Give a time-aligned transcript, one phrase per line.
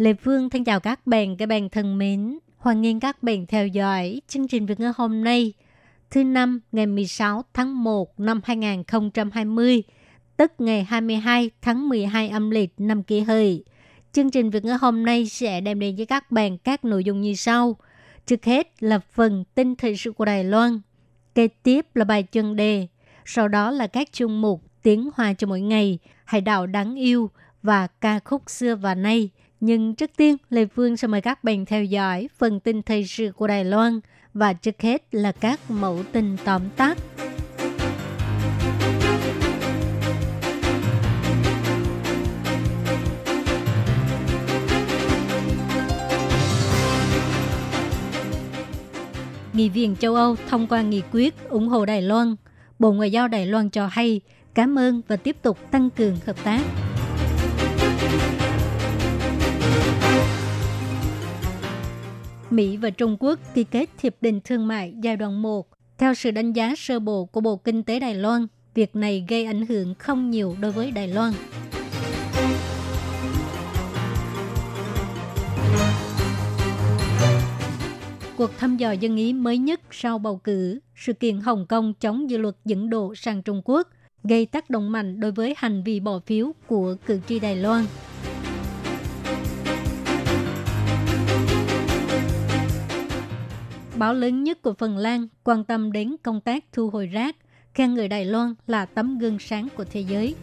[0.00, 2.38] Lê Phương thân chào các bạn, các bạn thân mến.
[2.56, 5.52] Hoan nghênh các bạn theo dõi chương trình Việt ngữ hôm nay,
[6.10, 9.82] thứ năm ngày 16 tháng 1 năm 2020,
[10.36, 13.64] tức ngày 22 tháng 12 âm lịch năm kỷ hợi.
[14.12, 17.20] Chương trình Việt ngữ hôm nay sẽ đem đến với các bạn các nội dung
[17.20, 17.76] như sau.
[18.26, 20.80] Trước hết là phần tin thời sự của Đài Loan,
[21.34, 22.86] kế tiếp là bài chân đề,
[23.24, 27.30] sau đó là các chương mục tiếng hoa cho mỗi ngày, hải đảo đáng yêu
[27.62, 29.30] và ca khúc xưa và nay.
[29.60, 33.32] Nhưng trước tiên, Lê Phương sẽ mời các bạn theo dõi phần tin thời sự
[33.32, 34.00] của Đài Loan
[34.34, 36.98] và trước hết là các mẫu tin tóm tắt.
[49.52, 52.36] Nghị viện châu Âu thông qua nghị quyết ủng hộ Đài Loan.
[52.78, 54.20] Bộ Ngoại giao Đài Loan cho hay
[54.54, 56.89] cảm ơn và tiếp tục tăng cường hợp tác.
[62.50, 65.68] Mỹ và Trung Quốc ký kết hiệp định thương mại giai đoạn 1.
[65.98, 69.44] Theo sự đánh giá sơ bộ của Bộ Kinh tế Đài Loan, việc này gây
[69.44, 71.32] ảnh hưởng không nhiều đối với Đài Loan.
[78.36, 82.30] Cuộc thăm dò dân ý mới nhất sau bầu cử, sự kiện Hồng Kông chống
[82.30, 83.88] dự luật dẫn độ sang Trung Quốc
[84.24, 87.84] gây tác động mạnh đối với hành vi bỏ phiếu của cử tri Đài Loan.
[94.00, 97.36] Báo lớn nhất của Phần Lan quan tâm đến công tác thu hồi rác,
[97.74, 100.34] khen người Đài Loan là tấm gương sáng của thế giới.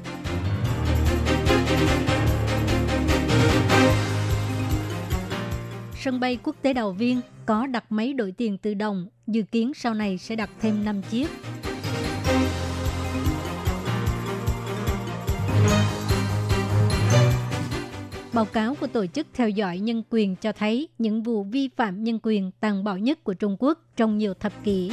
[5.95, 9.71] Sân bay quốc tế Đào Viên có đặt máy đổi tiền tự động, dự kiến
[9.75, 11.27] sau này sẽ đặt thêm 5 chiếc.
[18.37, 22.03] Báo cáo của Tổ chức Theo dõi Nhân quyền cho thấy những vụ vi phạm
[22.03, 24.91] nhân quyền tàn bạo nhất của Trung Quốc trong nhiều thập kỷ.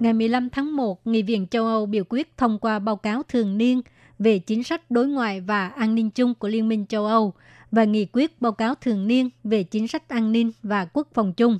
[0.00, 3.58] Ngày 15 tháng 1, Nghị viện châu Âu biểu quyết thông qua báo cáo thường
[3.58, 3.82] niên
[4.18, 7.34] về chính sách đối ngoại và an ninh chung của Liên minh châu Âu
[7.70, 11.32] và nghị quyết báo cáo thường niên về chính sách an ninh và quốc phòng
[11.32, 11.58] chung.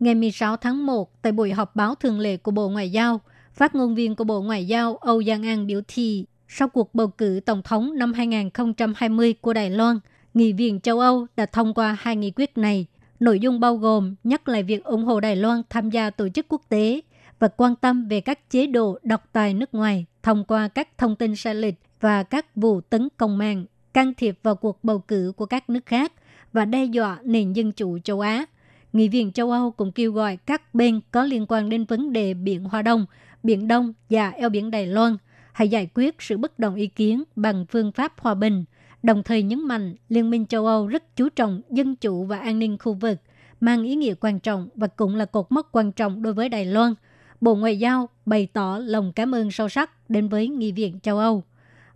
[0.00, 3.20] Ngày 16 tháng 1, tại buổi họp báo thường lệ của Bộ Ngoại giao,
[3.54, 7.08] phát ngôn viên của Bộ Ngoại giao Âu Giang An biểu thị sau cuộc bầu
[7.08, 9.98] cử Tổng thống năm 2020 của Đài Loan,
[10.34, 12.86] Nghị viện châu Âu đã thông qua hai nghị quyết này.
[13.20, 16.46] Nội dung bao gồm nhắc lại việc ủng hộ Đài Loan tham gia tổ chức
[16.48, 17.00] quốc tế
[17.38, 21.16] và quan tâm về các chế độ độc tài nước ngoài thông qua các thông
[21.16, 25.32] tin sai lệch và các vụ tấn công mạng, can thiệp vào cuộc bầu cử
[25.36, 26.12] của các nước khác
[26.52, 28.46] và đe dọa nền dân chủ châu Á.
[28.92, 32.34] Nghị viện châu Âu cũng kêu gọi các bên có liên quan đến vấn đề
[32.34, 33.06] Biển Hoa Đông,
[33.42, 35.16] Biển Đông và eo biển Đài Loan
[35.52, 38.64] hãy giải quyết sự bất đồng ý kiến bằng phương pháp hòa bình,
[39.02, 42.58] đồng thời nhấn mạnh Liên minh châu Âu rất chú trọng dân chủ và an
[42.58, 43.18] ninh khu vực,
[43.60, 46.64] mang ý nghĩa quan trọng và cũng là cột mốc quan trọng đối với Đài
[46.64, 46.94] Loan.
[47.40, 51.18] Bộ Ngoại giao bày tỏ lòng cảm ơn sâu sắc đến với Nghị viện châu
[51.18, 51.42] Âu.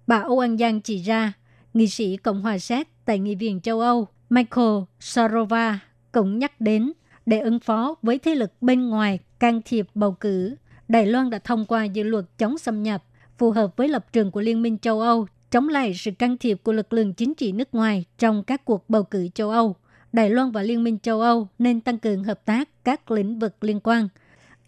[0.06, 1.32] Bà Âu An Giang chỉ ra,
[1.74, 5.78] nghị sĩ Cộng hòa Séc tại Nghị viện châu Âu Michael Sarova
[6.14, 6.92] cũng nhắc đến
[7.26, 10.56] để ứng phó với thế lực bên ngoài can thiệp bầu cử,
[10.88, 13.04] Đài Loan đã thông qua dự luật chống xâm nhập
[13.38, 16.60] phù hợp với lập trường của Liên minh châu Âu chống lại sự can thiệp
[16.62, 19.76] của lực lượng chính trị nước ngoài trong các cuộc bầu cử châu Âu.
[20.12, 23.64] Đài Loan và Liên minh châu Âu nên tăng cường hợp tác các lĩnh vực
[23.64, 24.08] liên quan.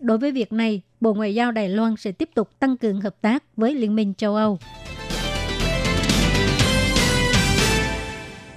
[0.01, 3.21] Đối với việc này, Bộ Ngoại giao Đài Loan sẽ tiếp tục tăng cường hợp
[3.21, 4.59] tác với Liên minh châu Âu.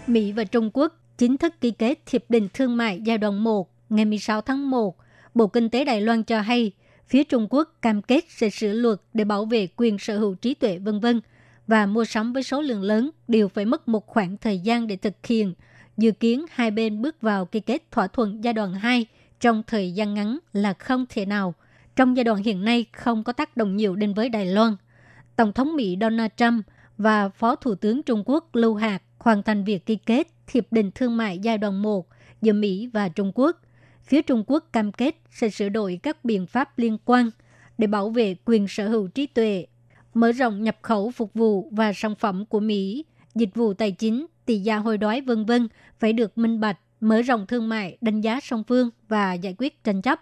[0.07, 3.69] Mỹ và Trung Quốc chính thức ký kết Hiệp định Thương mại giai đoạn 1
[3.89, 4.97] ngày 16 tháng 1,
[5.33, 6.71] Bộ Kinh tế Đài Loan cho hay
[7.07, 10.53] phía Trung Quốc cam kết sẽ sửa luật để bảo vệ quyền sở hữu trí
[10.53, 11.21] tuệ vân vân
[11.67, 14.95] và mua sắm với số lượng lớn đều phải mất một khoảng thời gian để
[14.95, 15.53] thực hiện.
[15.97, 19.05] Dự kiến hai bên bước vào ký kết thỏa thuận giai đoạn 2
[19.39, 21.53] trong thời gian ngắn là không thể nào.
[21.95, 24.75] Trong giai đoạn hiện nay không có tác động nhiều đến với Đài Loan.
[25.35, 26.65] Tổng thống Mỹ Donald Trump
[26.97, 30.91] và Phó Thủ tướng Trung Quốc Lưu Hạc hoàn thành việc ký kết Hiệp định
[30.95, 32.07] Thương mại giai đoạn 1
[32.41, 33.61] giữa Mỹ và Trung Quốc.
[34.03, 37.29] Phía Trung Quốc cam kết sẽ sửa đổi các biện pháp liên quan,
[37.77, 39.65] để bảo vệ quyền sở hữu trí tuệ,
[40.13, 43.05] mở rộng nhập khẩu phục vụ và sản phẩm của Mỹ,
[43.35, 45.67] dịch vụ tài chính, tỷ giá hối đoái vân vân
[45.99, 49.83] phải được minh bạch, mở rộng thương mại, đánh giá song phương và giải quyết
[49.83, 50.19] tranh chấp.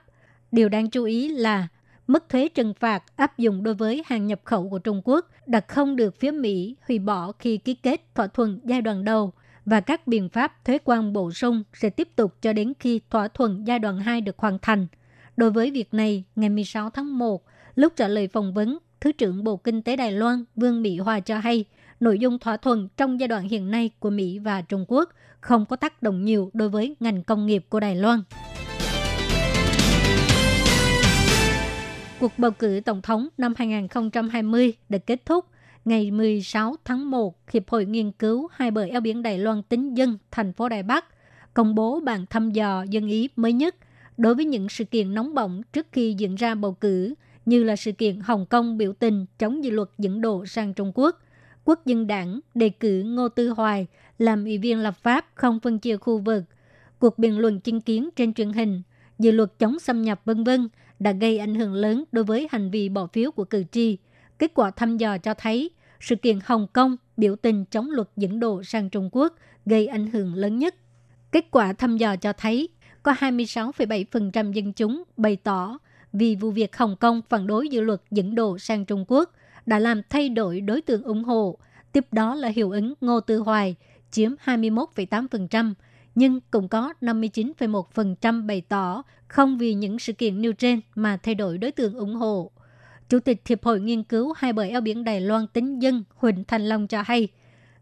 [0.52, 1.68] Điều đáng chú ý là
[2.08, 5.60] mức thuế trừng phạt áp dụng đối với hàng nhập khẩu của Trung Quốc đã
[5.68, 9.34] không được phía Mỹ hủy bỏ khi ký kết thỏa thuận giai đoạn đầu
[9.68, 13.28] và các biện pháp thuế quan bổ sung sẽ tiếp tục cho đến khi thỏa
[13.28, 14.88] thuận giai đoạn 2 được hoàn thành.
[15.38, 17.44] Đối với việc này, ngày 16 tháng 1,
[17.76, 21.20] lúc trả lời phỏng vấn, Thứ trưởng Bộ Kinh tế Đài Loan Vương Mỹ Hòa
[21.20, 21.66] cho hay,
[22.00, 25.10] nội dung thỏa thuận trong giai đoạn hiện nay của Mỹ và Trung Quốc
[25.42, 28.20] không có tác động nhiều đối với ngành công nghiệp của Đài Loan.
[32.20, 35.46] Cuộc bầu cử tổng thống năm 2020 đã kết thúc
[35.88, 37.36] ngày 16 tháng 1.
[37.52, 40.84] Hiệp hội nghiên cứu hai bờ eo biển Đài Loan tính dân thành phố Đài
[40.84, 41.06] Bắc
[41.54, 43.76] công bố bản thăm dò dân ý mới nhất
[44.18, 47.14] đối với những sự kiện nóng bỏng trước khi diễn ra bầu cử
[47.46, 50.92] như là sự kiện Hồng Kông biểu tình chống dự luật dẫn độ sang Trung
[50.96, 51.22] Quốc,
[51.66, 53.88] Quốc dân đảng đề cử Ngô Tư Hoài
[54.18, 56.44] làm ủy viên lập pháp không phân chia khu vực,
[57.00, 58.82] cuộc biện luận chứng kiến trên truyền hình,
[59.20, 60.70] dự luật chống xâm nhập vân vân
[61.00, 63.98] đã gây ảnh hưởng lớn đối với hành vi bỏ phiếu của cử tri.
[64.40, 68.40] Kết quả thăm dò cho thấy sự kiện Hồng Kông biểu tình chống luật dẫn
[68.40, 69.34] độ sang Trung Quốc
[69.66, 70.76] gây ảnh hưởng lớn nhất.
[71.32, 72.70] Kết quả thăm dò cho thấy
[73.04, 75.78] có 26,7% dân chúng bày tỏ
[76.14, 79.32] vì vụ việc Hồng Kông phản đối dự luật dẫn độ sang Trung Quốc
[79.66, 81.58] đã làm thay đổi đối tượng ủng hộ.
[81.92, 83.76] Tiếp đó là hiệu ứng Ngô Tư Hoài
[84.12, 85.74] chiếm 21,8%,
[86.16, 91.36] nhưng cũng có 59,1% bày tỏ không vì những sự kiện nêu trên mà thay
[91.36, 92.52] đổi đối tượng ủng hộ.
[93.10, 96.44] Chủ tịch Hiệp hội Nghiên cứu hai bờ eo biển Đài Loan tính dân Huỳnh
[96.44, 97.28] Thành Long cho hay,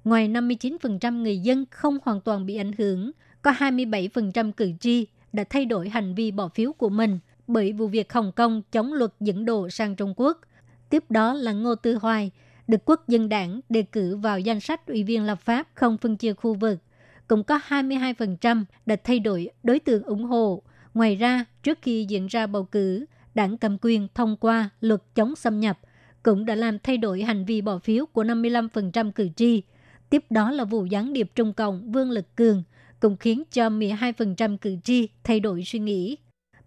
[0.04, 3.12] ngoài 59% người dân không hoàn toàn bị ảnh hưởng,
[3.42, 7.88] có 27% cử tri đã thay đổi hành vi bỏ phiếu của mình bởi vụ
[7.88, 10.42] việc Hồng Kông chống luật dẫn độ sang Trung Quốc.
[10.90, 12.32] Tiếp đó là Ngô Tư Hoài,
[12.68, 16.18] được Quốc dân đảng đề cử vào danh sách ủy viên lập pháp không phân
[16.18, 16.80] chia khu vực.
[17.28, 20.64] Cũng có 22% đã thay đổi đối tượng ủng hộ.
[20.94, 25.36] Ngoài ra, trước khi diễn ra bầu cử, đảng cầm quyền thông qua luật chống
[25.36, 25.80] xâm nhập
[26.24, 29.62] cũng đã làm thay đổi hành vi bỏ phiếu của 55% cử tri.
[30.10, 32.64] Tiếp đó là vụ gián điệp Trung Cộng Vương Lực Cường
[33.00, 36.18] cũng khiến cho 12% cử tri thay đổi suy nghĩ.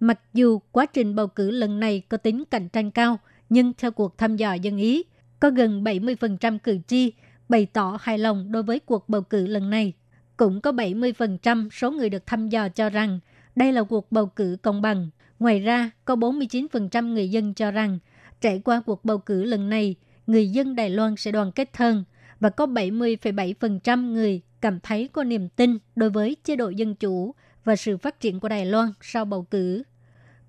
[0.00, 3.18] Mặc dù quá trình bầu cử lần này có tính cạnh tranh cao,
[3.48, 5.02] nhưng theo cuộc thăm dò dân Ý,
[5.40, 7.12] có gần 70% cử tri
[7.48, 9.92] bày tỏ hài lòng đối với cuộc bầu cử lần này.
[10.36, 13.20] Cũng có 70% số người được thăm dò cho rằng
[13.56, 15.10] đây là cuộc bầu cử công bằng.
[15.38, 17.98] Ngoài ra, có 49% người dân cho rằng
[18.40, 19.94] trải qua cuộc bầu cử lần này,
[20.26, 22.04] người dân Đài Loan sẽ đoàn kết hơn
[22.40, 27.34] và có 70,7% người cảm thấy có niềm tin đối với chế độ dân chủ
[27.64, 29.82] và sự phát triển của Đài Loan sau bầu cử.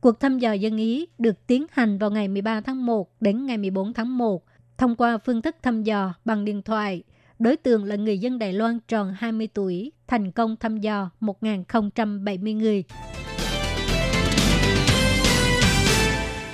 [0.02, 3.58] Cuộc thăm dò dân Ý được tiến hành vào ngày 13 tháng 1 đến ngày
[3.58, 4.46] 14 tháng 1
[4.78, 7.04] thông qua phương thức thăm dò bằng điện thoại.
[7.40, 12.58] Đối tượng là người dân Đài Loan tròn 20 tuổi, thành công thăm dò 1.070
[12.58, 12.84] người.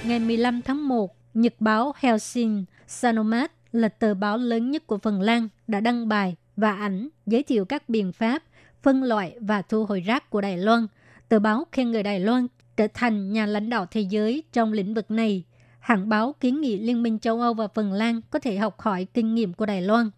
[0.07, 5.21] Ngày 15 tháng 1, Nhật báo Helsing Sanomat là tờ báo lớn nhất của Phần
[5.21, 8.43] Lan đã đăng bài và ảnh giới thiệu các biện pháp
[8.83, 10.87] phân loại và thu hồi rác của Đài Loan.
[11.29, 12.47] Tờ báo khen người Đài Loan
[12.77, 15.43] trở thành nhà lãnh đạo thế giới trong lĩnh vực này.
[15.79, 19.07] Hãng báo kiến nghị Liên minh châu Âu và Phần Lan có thể học hỏi
[19.13, 20.09] kinh nghiệm của Đài Loan.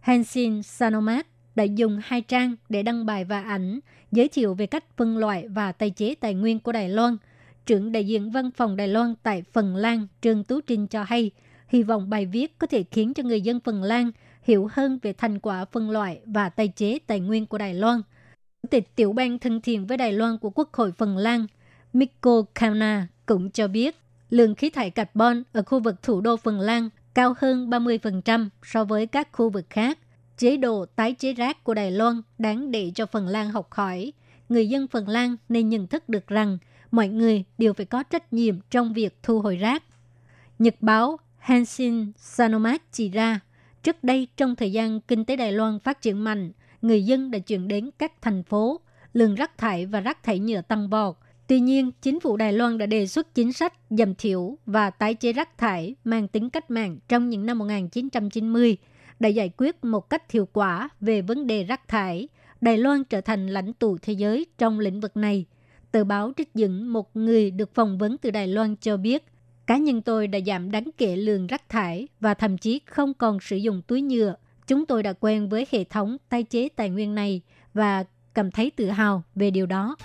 [0.00, 3.80] Hansin Sanomat đã dùng hai trang để đăng bài và ảnh
[4.12, 7.16] giới thiệu về cách phân loại và tái chế tài nguyên của Đài Loan.
[7.66, 11.30] Trưởng đại diện văn phòng Đài Loan tại Phần Lan Trương Tú Trinh cho hay,
[11.68, 14.10] hy vọng bài viết có thể khiến cho người dân Phần Lan
[14.42, 18.02] hiểu hơn về thành quả phân loại và tái chế tài nguyên của Đài Loan.
[18.62, 21.46] Chủ tịch tiểu ban thân thiện với Đài Loan của Quốc hội Phần Lan,
[21.92, 23.96] Mikko Kauna cũng cho biết
[24.30, 28.84] lượng khí thải carbon ở khu vực thủ đô Phần Lan cao hơn 30% so
[28.84, 29.98] với các khu vực khác.
[30.38, 34.12] Chế độ tái chế rác của Đài Loan đáng để cho Phần Lan học hỏi.
[34.48, 36.58] Người dân Phần Lan nên nhận thức được rằng
[36.92, 39.82] mọi người đều phải có trách nhiệm trong việc thu hồi rác.
[40.58, 43.40] Nhật báo Hansin Sanomat chỉ ra,
[43.82, 47.38] trước đây trong thời gian kinh tế Đài Loan phát triển mạnh, người dân đã
[47.38, 48.80] chuyển đến các thành phố,
[49.12, 51.16] lượng rác thải và rác thải nhựa tăng vọt.
[51.46, 55.14] Tuy nhiên, chính phủ Đài Loan đã đề xuất chính sách giảm thiểu và tái
[55.14, 58.76] chế rác thải mang tính cách mạng trong những năm 1990
[59.20, 62.28] đã giải quyết một cách hiệu quả về vấn đề rác thải.
[62.60, 65.46] Đài Loan trở thành lãnh tụ thế giới trong lĩnh vực này.
[65.92, 69.24] Tờ báo trích dẫn một người được phỏng vấn từ Đài Loan cho biết,
[69.66, 73.40] cá nhân tôi đã giảm đáng kể lượng rác thải và thậm chí không còn
[73.40, 74.34] sử dụng túi nhựa.
[74.66, 77.40] Chúng tôi đã quen với hệ thống tái chế tài nguyên này
[77.74, 79.96] và cảm thấy tự hào về điều đó.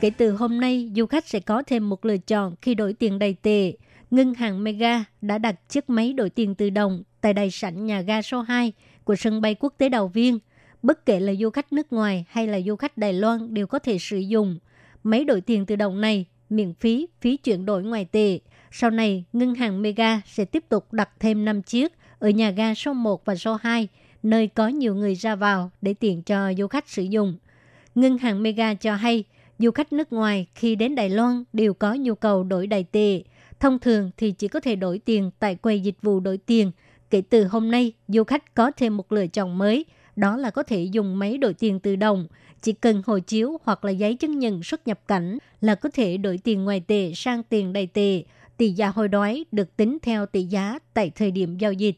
[0.00, 3.18] Kể từ hôm nay, du khách sẽ có thêm một lựa chọn khi đổi tiền
[3.18, 3.72] đầy tệ.
[4.10, 8.00] Ngân hàng Mega đã đặt chiếc máy đổi tiền tự động tại đài sảnh nhà
[8.00, 8.72] ga số 2
[9.04, 10.38] của sân bay quốc tế Đào Viên.
[10.82, 13.78] Bất kể là du khách nước ngoài hay là du khách Đài Loan đều có
[13.78, 14.58] thể sử dụng.
[15.02, 18.38] Máy đổi tiền tự động này miễn phí phí chuyển đổi ngoại tệ.
[18.70, 22.74] Sau này, ngân hàng Mega sẽ tiếp tục đặt thêm 5 chiếc ở nhà ga
[22.74, 23.88] số 1 và số 2,
[24.22, 27.38] nơi có nhiều người ra vào để tiện cho du khách sử dụng.
[27.94, 29.24] Ngân hàng Mega cho hay,
[29.58, 33.22] du khách nước ngoài khi đến Đài Loan đều có nhu cầu đổi đại tệ.
[33.60, 36.70] Thông thường thì chỉ có thể đổi tiền tại quầy dịch vụ đổi tiền.
[37.10, 39.84] Kể từ hôm nay, du khách có thêm một lựa chọn mới,
[40.18, 42.26] đó là có thể dùng máy đổi tiền tự động.
[42.62, 46.16] Chỉ cần hộ chiếu hoặc là giấy chứng nhận xuất nhập cảnh là có thể
[46.16, 48.22] đổi tiền ngoài tệ sang tiền đầy tệ.
[48.56, 51.96] Tỷ giá hồi đoái được tính theo tỷ giá tại thời điểm giao dịch.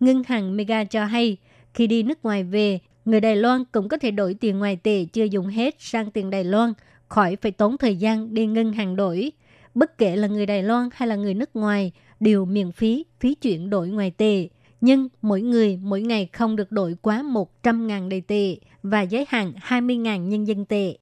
[0.00, 1.36] Ngân hàng Mega cho hay,
[1.74, 5.04] khi đi nước ngoài về, người Đài Loan cũng có thể đổi tiền ngoài tệ
[5.04, 6.72] chưa dùng hết sang tiền Đài Loan,
[7.08, 9.32] khỏi phải tốn thời gian đi ngân hàng đổi.
[9.74, 13.34] Bất kể là người Đài Loan hay là người nước ngoài, đều miễn phí phí
[13.34, 14.48] chuyển đổi ngoài tệ.
[14.84, 17.22] Nhưng mỗi người mỗi ngày không được đổi quá
[17.62, 20.96] 100.000 đầy tệ và giới hạn 20.000 nhân dân tệ.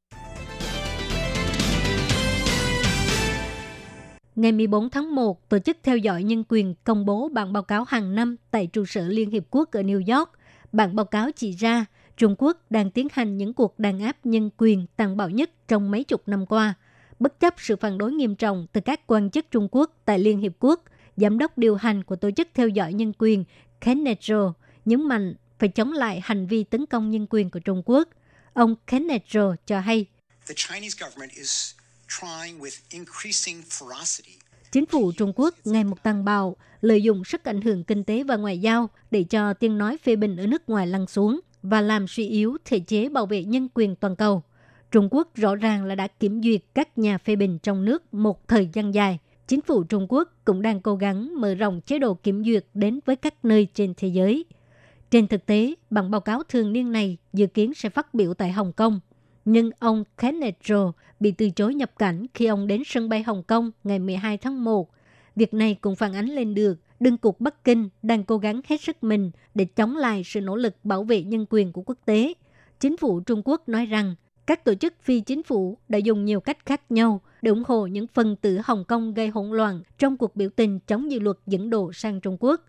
[4.36, 7.84] Ngày 14 tháng 1, Tổ chức Theo dõi Nhân quyền công bố bản báo cáo
[7.88, 10.30] hàng năm tại trụ sở Liên Hiệp Quốc ở New York.
[10.72, 11.84] Bản báo cáo chỉ ra
[12.16, 15.90] Trung Quốc đang tiến hành những cuộc đàn áp nhân quyền tàn bạo nhất trong
[15.90, 16.74] mấy chục năm qua.
[17.18, 20.40] Bất chấp sự phản đối nghiêm trọng từ các quan chức Trung Quốc tại Liên
[20.40, 20.84] Hiệp Quốc,
[21.16, 23.44] giám đốc điều hành của Tổ chức Theo dõi Nhân quyền
[23.80, 24.52] Rowe
[24.84, 28.08] nhấn mạnh phải chống lại hành vi tấn công nhân quyền của Trung Quốc.
[28.52, 30.06] Ông Rowe cho hay,
[34.72, 38.24] Chính phủ Trung Quốc ngày một tăng bạo, lợi dụng sức ảnh hưởng kinh tế
[38.24, 41.80] và ngoại giao để cho tiếng nói phê bình ở nước ngoài lăn xuống và
[41.80, 44.42] làm suy yếu thể chế bảo vệ nhân quyền toàn cầu.
[44.90, 48.48] Trung Quốc rõ ràng là đã kiểm duyệt các nhà phê bình trong nước một
[48.48, 49.18] thời gian dài.
[49.50, 53.00] Chính phủ Trung Quốc cũng đang cố gắng mở rộng chế độ kiểm duyệt đến
[53.06, 54.44] với các nơi trên thế giới.
[55.10, 58.52] Trên thực tế, bản báo cáo thường niên này dự kiến sẽ phát biểu tại
[58.52, 59.00] Hồng Kông
[59.44, 63.42] nhưng ông Kenneth Rowe bị từ chối nhập cảnh khi ông đến sân bay Hồng
[63.42, 64.90] Kông ngày 12 tháng 1.
[65.36, 68.80] Việc này cũng phản ánh lên được đương cục Bắc Kinh đang cố gắng hết
[68.80, 72.34] sức mình để chống lại sự nỗ lực bảo vệ nhân quyền của quốc tế.
[72.80, 74.14] Chính phủ Trung Quốc nói rằng
[74.50, 77.86] các tổ chức phi chính phủ đã dùng nhiều cách khác nhau để ủng hộ
[77.86, 81.36] những phần tử Hồng Kông gây hỗn loạn trong cuộc biểu tình chống dự luật
[81.46, 82.60] dẫn độ sang Trung Quốc.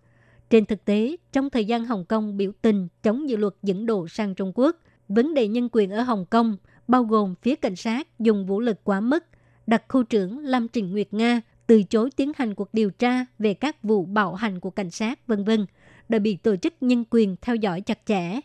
[0.50, 4.08] Trên thực tế, trong thời gian Hồng Kông biểu tình chống dự luật dẫn độ
[4.08, 4.76] sang Trung Quốc,
[5.08, 6.58] vấn đề nhân quyền ở Hồng Kông
[6.88, 9.24] bao gồm phía cảnh sát dùng vũ lực quá mức,
[9.68, 13.54] đặc khu trưởng Lâm Trình Nguyệt Nga từ chối tiến hành cuộc điều tra về
[13.54, 15.66] các vụ bạo hành của cảnh sát, vân vân,
[16.10, 18.40] đã bị tổ chức nhân quyền theo dõi chặt chẽ.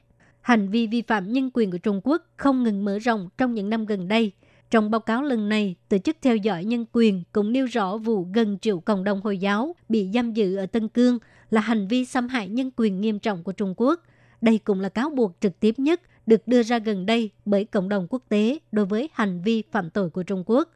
[0.46, 3.70] Hành vi vi phạm nhân quyền của Trung Quốc không ngừng mở rộng trong những
[3.70, 4.32] năm gần đây.
[4.70, 8.26] Trong báo cáo lần này, tổ chức theo dõi nhân quyền cũng nêu rõ vụ
[8.34, 11.18] gần triệu cộng đồng Hồi giáo bị giam giữ ở Tân Cương
[11.50, 14.02] là hành vi xâm hại nhân quyền nghiêm trọng của Trung Quốc.
[14.40, 17.88] Đây cũng là cáo buộc trực tiếp nhất được đưa ra gần đây bởi cộng
[17.88, 20.70] đồng quốc tế đối với hành vi phạm tội của Trung Quốc.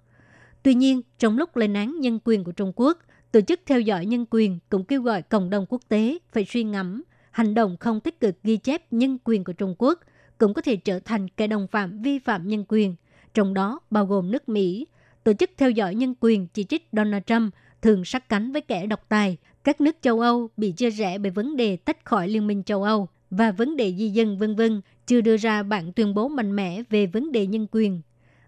[0.62, 2.98] Tuy nhiên, trong lúc lên án nhân quyền của Trung Quốc,
[3.32, 6.64] Tổ chức theo dõi nhân quyền cũng kêu gọi cộng đồng quốc tế phải suy
[6.64, 10.00] ngẫm hành động không tích cực ghi chép nhân quyền của Trung Quốc
[10.38, 12.94] cũng có thể trở thành kẻ đồng phạm vi phạm nhân quyền,
[13.34, 14.86] trong đó bao gồm nước Mỹ.
[15.24, 18.86] Tổ chức theo dõi nhân quyền chỉ trích Donald Trump thường sát cánh với kẻ
[18.86, 19.36] độc tài.
[19.64, 22.82] Các nước châu Âu bị chia rẽ bởi vấn đề tách khỏi Liên minh châu
[22.82, 26.56] Âu và vấn đề di dân vân vân chưa đưa ra bản tuyên bố mạnh
[26.56, 28.00] mẽ về vấn đề nhân quyền.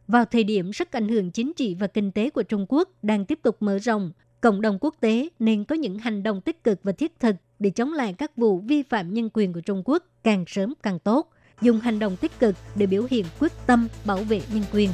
[0.09, 3.25] Vào thời điểm sức ảnh hưởng chính trị và kinh tế của Trung Quốc đang
[3.25, 4.13] tiếp tục mở rộng,
[4.43, 7.71] cộng đồng quốc tế nên có những hành động tích cực và thiết thực để
[7.71, 11.31] chống lại các vụ vi phạm nhân quyền của Trung Quốc càng sớm càng tốt,
[11.61, 14.91] dùng hành động tích cực để biểu hiện quyết tâm bảo vệ nhân quyền.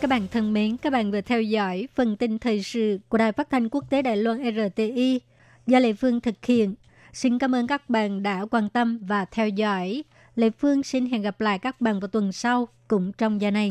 [0.00, 3.32] Các bạn thân mến, các bạn vừa theo dõi phần tin thời sự của Đài
[3.32, 5.20] Phát thanh Quốc tế Đài Loan RTI
[5.66, 6.74] do Lê Phương thực hiện.
[7.12, 10.04] Xin cảm ơn các bạn đã quan tâm và theo dõi.
[10.36, 13.70] Lê Phương xin hẹn gặp lại các bạn vào tuần sau cũng trong giờ này.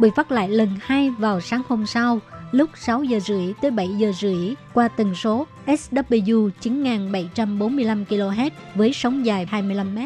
[0.00, 2.20] bị phát lại lần hai vào sáng hôm sau
[2.52, 8.92] lúc 6 giờ rưỡi tới 7 giờ rưỡi qua tần số SW 9745 kHz với
[8.92, 9.98] sóng dài 25 m.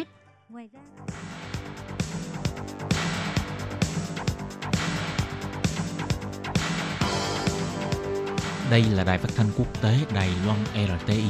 [8.70, 11.24] Đây là đài phát thanh quốc tế Đài Loan RTI,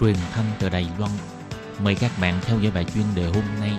[0.00, 1.10] truyền thanh từ Đài Loan.
[1.84, 3.72] Mời các bạn theo dõi bài chuyên đề hôm nay.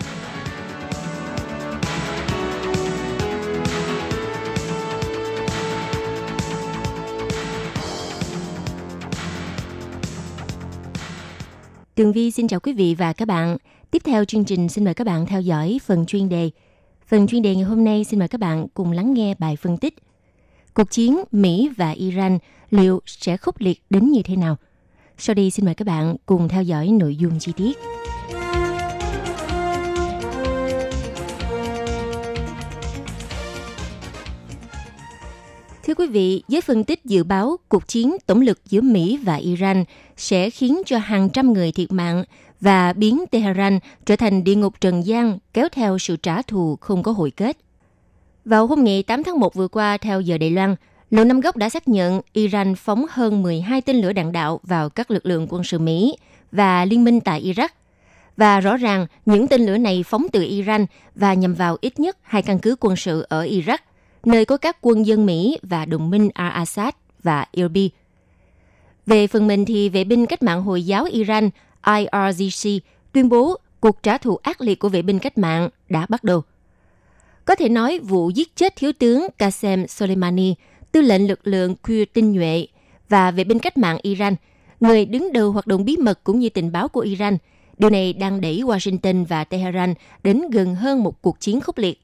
[11.95, 13.57] Tường Vi xin chào quý vị và các bạn.
[13.91, 16.50] Tiếp theo chương trình xin mời các bạn theo dõi phần chuyên đề.
[17.07, 19.77] Phần chuyên đề ngày hôm nay xin mời các bạn cùng lắng nghe bài phân
[19.77, 19.95] tích.
[20.73, 24.55] Cuộc chiến Mỹ và Iran liệu sẽ khốc liệt đến như thế nào?
[25.17, 27.77] Sau đây xin mời các bạn cùng theo dõi nội dung chi tiết.
[35.87, 39.35] Thưa quý vị, giới phân tích dự báo cuộc chiến tổng lực giữa Mỹ và
[39.35, 39.83] Iran
[40.17, 42.23] sẽ khiến cho hàng trăm người thiệt mạng
[42.61, 47.03] và biến Tehran trở thành địa ngục trần gian kéo theo sự trả thù không
[47.03, 47.57] có hồi kết.
[48.45, 50.75] Vào hôm ngày 8 tháng 1 vừa qua, theo giờ Đài Loan,
[51.11, 54.89] Lầu Năm Góc đã xác nhận Iran phóng hơn 12 tên lửa đạn đạo vào
[54.89, 56.17] các lực lượng quân sự Mỹ
[56.51, 57.69] và liên minh tại Iraq.
[58.37, 60.85] Và rõ ràng, những tên lửa này phóng từ Iran
[61.15, 63.77] và nhằm vào ít nhất hai căn cứ quân sự ở Iraq,
[64.25, 66.92] nơi có các quân dân Mỹ và đồng minh Al-Assad
[67.24, 67.89] và Irbi.
[69.06, 71.50] Về phần mình thì vệ binh cách mạng Hồi giáo Iran
[71.86, 72.70] IRGC
[73.12, 76.42] tuyên bố cuộc trả thù ác liệt của vệ binh cách mạng đã bắt đầu.
[77.46, 80.53] Có thể nói vụ giết chết thiếu tướng Qasem Soleimani–
[80.94, 82.68] tư lệnh lực lượng Qur tinh nhuệ
[83.10, 84.36] và vệ binh cách mạng Iran,
[84.80, 87.38] người đứng đầu hoạt động bí mật cũng như tình báo của Iran.
[87.77, 92.01] Điều này đang đẩy Washington và Tehran đến gần hơn một cuộc chiến khốc liệt.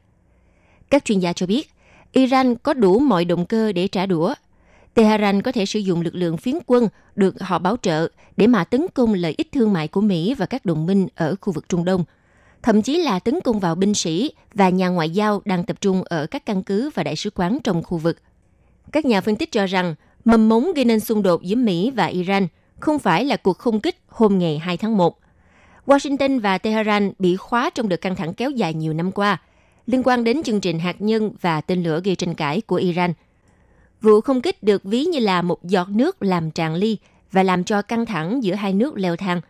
[0.89, 1.69] Các chuyên gia cho biết,
[2.11, 4.33] Iran có đủ mọi động cơ để trả đũa.
[4.93, 8.63] Tehran có thể sử dụng lực lượng phiến quân được họ bảo trợ để mà
[8.63, 11.69] tấn công lợi ích thương mại của Mỹ và các đồng minh ở khu vực
[11.69, 12.03] Trung Đông,
[12.63, 16.03] thậm chí là tấn công vào binh sĩ và nhà ngoại giao đang tập trung
[16.03, 18.17] ở các căn cứ và đại sứ quán trong khu vực.
[18.91, 22.05] Các nhà phân tích cho rằng mầm mống gây nên xung đột giữa Mỹ và
[22.05, 22.47] Iran
[22.79, 25.19] không phải là cuộc không kích hôm ngày 2 tháng 1.
[25.85, 29.37] Washington và Tehran bị khóa trong đợt căng thẳng kéo dài nhiều năm qua,
[29.91, 33.13] liên quan đến chương trình hạt nhân và tên lửa gây tranh cãi của Iran.
[34.01, 36.97] Vụ không kích được ví như là một giọt nước làm tràn ly
[37.31, 39.41] và làm cho căng thẳng giữa hai nước leo thang.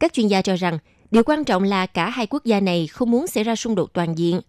[0.00, 0.78] Các chuyên gia cho rằng
[1.10, 3.92] điều quan trọng là cả hai quốc gia này không muốn xảy ra xung đột
[3.92, 4.40] toàn diện.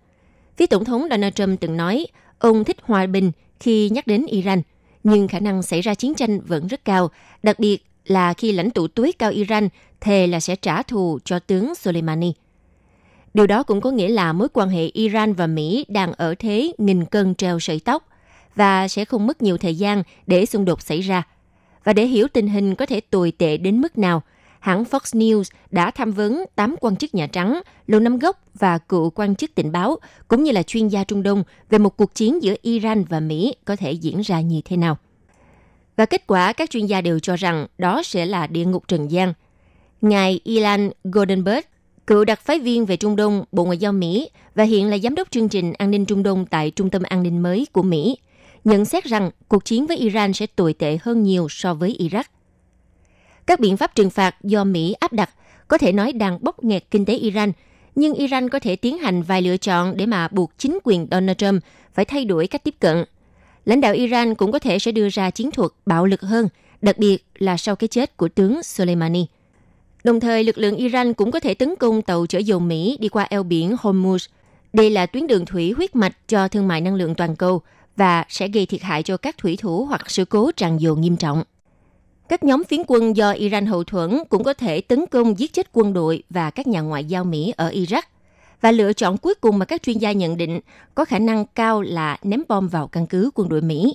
[0.57, 2.07] Phía Tổng thống Donald Trump từng nói
[2.39, 4.61] ông thích hòa bình khi nhắc đến Iran,
[5.03, 7.11] nhưng khả năng xảy ra chiến tranh vẫn rất cao,
[7.43, 9.69] đặc biệt là khi lãnh tụ tối cao Iran
[10.01, 12.33] thề là sẽ trả thù cho tướng Soleimani.
[13.35, 16.71] Điều đó cũng có nghĩa là mối quan hệ Iran và Mỹ đang ở thế
[16.77, 18.07] nghìn cân treo sợi tóc
[18.55, 21.23] và sẽ không mất nhiều thời gian để xung đột xảy ra.
[21.83, 24.21] Và để hiểu tình hình có thể tồi tệ đến mức nào–
[24.65, 28.77] hãng Fox News đã tham vấn 8 quan chức Nhà Trắng, Lầu Năm Góc và
[28.77, 32.15] cựu quan chức tình báo, cũng như là chuyên gia Trung Đông về một cuộc
[32.15, 34.97] chiến giữa Iran và Mỹ có thể diễn ra như thế nào.
[35.95, 39.11] Và kết quả các chuyên gia đều cho rằng đó sẽ là địa ngục trần
[39.11, 39.33] gian.
[40.01, 41.65] Ngài Ilan Goldenberg,
[42.07, 45.15] cựu đặc phái viên về Trung Đông, Bộ Ngoại giao Mỹ và hiện là giám
[45.15, 48.17] đốc chương trình an ninh Trung Đông tại Trung tâm An ninh mới của Mỹ,
[48.63, 52.23] nhận xét rằng cuộc chiến với Iran sẽ tồi tệ hơn nhiều so với Iraq.
[53.45, 55.29] Các biện pháp trừng phạt do Mỹ áp đặt
[55.67, 57.51] có thể nói đang bóc nghẹt kinh tế Iran,
[57.95, 61.37] nhưng Iran có thể tiến hành vài lựa chọn để mà buộc chính quyền Donald
[61.37, 61.63] Trump
[61.93, 63.05] phải thay đổi cách tiếp cận.
[63.65, 66.47] Lãnh đạo Iran cũng có thể sẽ đưa ra chiến thuật bạo lực hơn,
[66.81, 69.25] đặc biệt là sau cái chết của tướng Soleimani.
[70.05, 73.09] Đồng thời, lực lượng Iran cũng có thể tấn công tàu chở dầu Mỹ đi
[73.09, 74.27] qua eo biển Hormuz.
[74.73, 77.61] Đây là tuyến đường thủy huyết mạch cho thương mại năng lượng toàn cầu
[77.97, 81.17] và sẽ gây thiệt hại cho các thủy thủ hoặc sự cố tràn dầu nghiêm
[81.17, 81.43] trọng.
[82.29, 85.69] Các nhóm phiến quân do Iran hậu thuẫn cũng có thể tấn công giết chết
[85.73, 88.01] quân đội và các nhà ngoại giao Mỹ ở Iraq.
[88.61, 90.59] Và lựa chọn cuối cùng mà các chuyên gia nhận định
[90.95, 93.93] có khả năng cao là ném bom vào căn cứ quân đội Mỹ.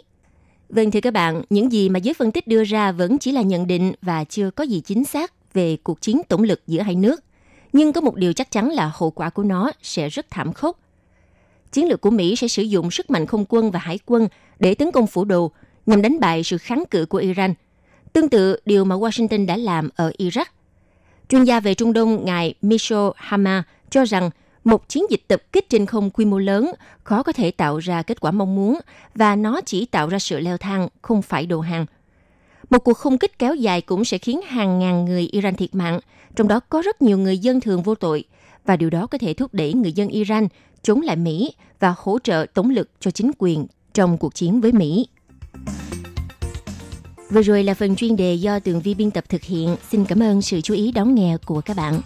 [0.68, 3.42] Vâng thưa các bạn, những gì mà giới phân tích đưa ra vẫn chỉ là
[3.42, 6.94] nhận định và chưa có gì chính xác về cuộc chiến tổng lực giữa hai
[6.94, 7.24] nước.
[7.72, 10.78] Nhưng có một điều chắc chắn là hậu quả của nó sẽ rất thảm khốc.
[11.72, 14.74] Chiến lược của Mỹ sẽ sử dụng sức mạnh không quân và hải quân để
[14.74, 15.50] tấn công phủ đồ
[15.86, 17.54] nhằm đánh bại sự kháng cự của Iran–
[18.12, 20.44] Tương tự điều mà Washington đã làm ở Iraq.
[21.28, 24.30] Chuyên gia về Trung Đông ngài Michel Hama cho rằng
[24.64, 26.72] một chiến dịch tập kích trên không quy mô lớn
[27.04, 28.80] khó có thể tạo ra kết quả mong muốn
[29.14, 31.86] và nó chỉ tạo ra sự leo thang, không phải đồ hàng.
[32.70, 36.00] Một cuộc không kích kéo dài cũng sẽ khiến hàng ngàn người Iran thiệt mạng,
[36.36, 38.24] trong đó có rất nhiều người dân thường vô tội,
[38.64, 40.48] và điều đó có thể thúc đẩy người dân Iran
[40.82, 44.72] chống lại Mỹ và hỗ trợ tổng lực cho chính quyền trong cuộc chiến với
[44.72, 45.08] Mỹ.
[47.30, 49.76] Vừa rồi là phần chuyên đề do Tường Vi biên tập thực hiện.
[49.90, 52.00] Xin cảm ơn sự chú ý đón nghe của các bạn.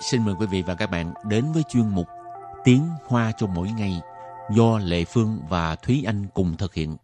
[0.00, 2.08] Xin mời quý vị và các bạn đến với chuyên mục
[2.64, 4.00] Tiếng Hoa cho mỗi ngày
[4.50, 6.96] do Lệ Phương và Thúy Anh cùng thực hiện.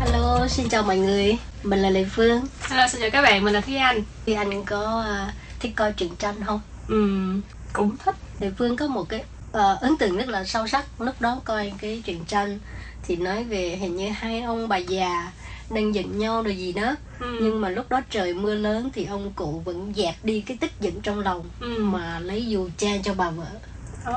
[0.00, 1.38] Hello, xin chào mọi người.
[1.62, 2.42] Mình là Lê Phương.
[2.68, 4.02] Hello, xin chào các bạn, mình là Thúy Anh.
[4.26, 6.60] Thì anh có uh, thích coi truyện tranh không?
[6.88, 7.40] Ừm,
[7.72, 8.16] cũng thích.
[8.40, 9.24] Lê Phương có một cái
[9.58, 11.00] uh, ấn tượng rất là sâu sắc.
[11.00, 12.58] Lúc đó coi cái truyện tranh
[13.02, 15.32] thì nói về hình như hai ông bà già
[15.70, 16.96] đang giận nhau rồi gì đó.
[17.18, 17.38] Ừm.
[17.42, 20.70] Nhưng mà lúc đó trời mưa lớn thì ông cụ vẫn dẹp đi cái tức
[20.80, 21.92] giận trong lòng Ừm.
[21.92, 23.46] mà lấy dù che cho bà vợ.
[24.04, 24.12] Ồ.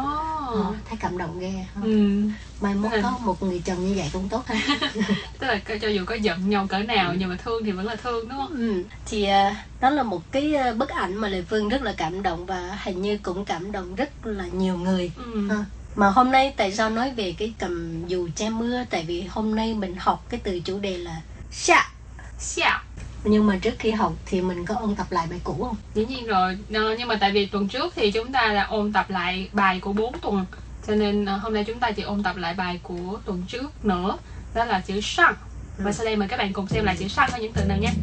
[0.53, 1.53] Ờ, thấy cảm động ghê.
[1.73, 1.83] không?
[1.83, 2.99] Ừm, Mai mốt Ừ.
[3.03, 4.55] có một người chồng như vậy cũng tốt ha.
[5.39, 7.95] tức là cho dù có giận nhau cỡ nào nhưng mà thương thì vẫn là
[7.95, 8.51] thương đúng không?
[8.57, 11.93] Ừ, thì à, đó là một cái à, bức ảnh mà Lê Phương rất là
[11.97, 15.11] cảm động và hình như cũng cảm động rất là nhiều người.
[15.15, 15.49] Ừm.
[15.49, 15.65] À,
[15.95, 18.83] mà hôm nay tại sao nói về cái cầm dù che mưa?
[18.89, 21.91] Tại vì hôm nay mình học cái từ chủ đề là xạ.
[22.37, 22.83] Xạ
[23.25, 25.75] nhưng mà trước khi học thì mình có ôn tập lại bài cũ không?
[25.93, 26.57] Dĩ nhiên rồi.
[26.73, 29.79] Ờ, nhưng mà tại vì tuần trước thì chúng ta là ôn tập lại bài
[29.79, 30.45] của 4 tuần.
[30.87, 33.85] Cho nên ờ, hôm nay chúng ta chỉ ôn tập lại bài của tuần trước
[33.85, 34.17] nữa.
[34.53, 35.35] Đó là chữ sang
[35.77, 37.77] và sau đây mời các bạn cùng xem lại chữ sang có những từ nào
[37.77, 37.93] nhé.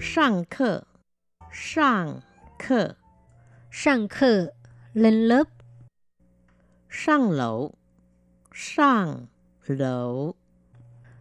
[0.00, 0.80] Sang khờ.
[1.52, 2.20] Sang
[2.58, 2.88] khờ.
[3.72, 4.46] Sang khờ.
[4.94, 5.48] Lên lớp.
[6.90, 7.74] Sang lẩu.
[8.54, 9.26] Sang
[9.66, 10.34] lầu,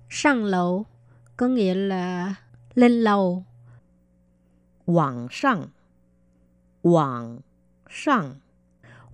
[0.09, 0.85] sang lầu
[1.37, 2.35] có nghĩa là
[2.75, 3.45] lên lầu.
[4.85, 5.67] Quảng sang
[6.81, 7.39] quảng
[7.89, 8.35] sang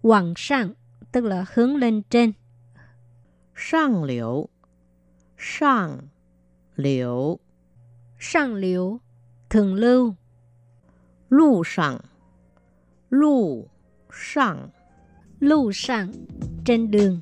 [0.02, 0.74] quảng sang
[1.12, 2.32] tức là hướng lên trên.
[3.56, 4.48] Sang liễu.
[5.38, 6.00] Sang
[6.76, 7.40] liễu.
[8.20, 9.00] Sang liễu
[9.50, 10.16] thường lưu.
[11.30, 11.98] Lưu sang
[13.10, 13.68] lưu
[14.12, 14.70] sang
[15.40, 16.14] lưu sang
[16.66, 17.20] trên đường.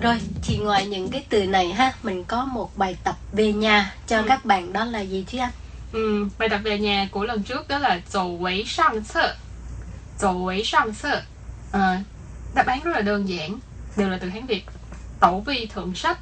[0.00, 3.94] Rồi, thì ngoài những cái từ này ha, mình có một bài tập về nhà
[4.06, 5.50] cho các bạn đó là gì Thúy Anh?
[5.92, 9.36] Ừm, bài tập về nhà của lần trước đó là dầu quấy sang sơ.
[10.18, 11.22] Dầu quấy sang sơ.
[11.72, 11.96] Ờ,
[12.54, 13.58] đáp án rất là đơn giản
[13.96, 14.64] đều là từ Hán Việt.
[15.20, 16.18] Tẩu vi thượng sách.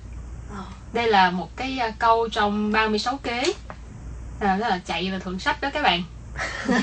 [0.50, 0.64] Ờ.
[0.92, 3.42] đây là một cái à, câu trong 36 kế.
[4.40, 6.02] À, đó là chạy là thượng sách đó các bạn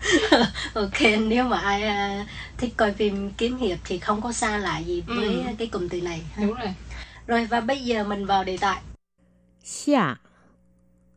[0.74, 2.26] ok nếu mà ai uh,
[2.58, 5.14] thích coi phim kiếm hiệp thì không có xa lạ gì ừ.
[5.16, 5.42] với ừ.
[5.58, 6.74] cái cụm từ này đúng rồi.
[7.26, 8.80] Rồi và bây giờ mình vào đề tài.
[9.64, 10.14] Xia.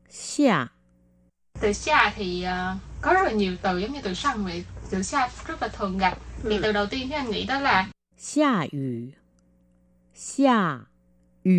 [0.09, 0.55] Xia.
[1.61, 4.65] Từ xia thì uh, có rất là nhiều từ giống như từ săn vậy.
[4.89, 6.17] Từ xia rất là thường gặp.
[6.43, 6.59] Ừ.
[6.63, 9.11] từ đầu tiên thì anh nghĩ đó là xia yu
[10.15, 10.59] xia
[11.43, 11.51] yu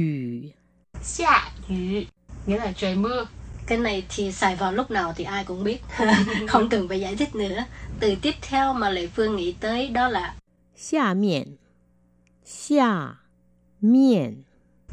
[1.03, 1.27] xia
[1.69, 1.77] yu
[2.47, 3.27] nghĩa là trời mưa
[3.68, 5.78] cái này thì xài vào lúc nào thì ai cũng biết
[6.48, 7.64] không cần phải giải thích nữa
[8.00, 10.34] từ tiếp theo mà lệ phương nghĩ tới đó là
[10.76, 11.58] 下面，
[12.46, 13.18] 下
[13.82, 14.44] 面，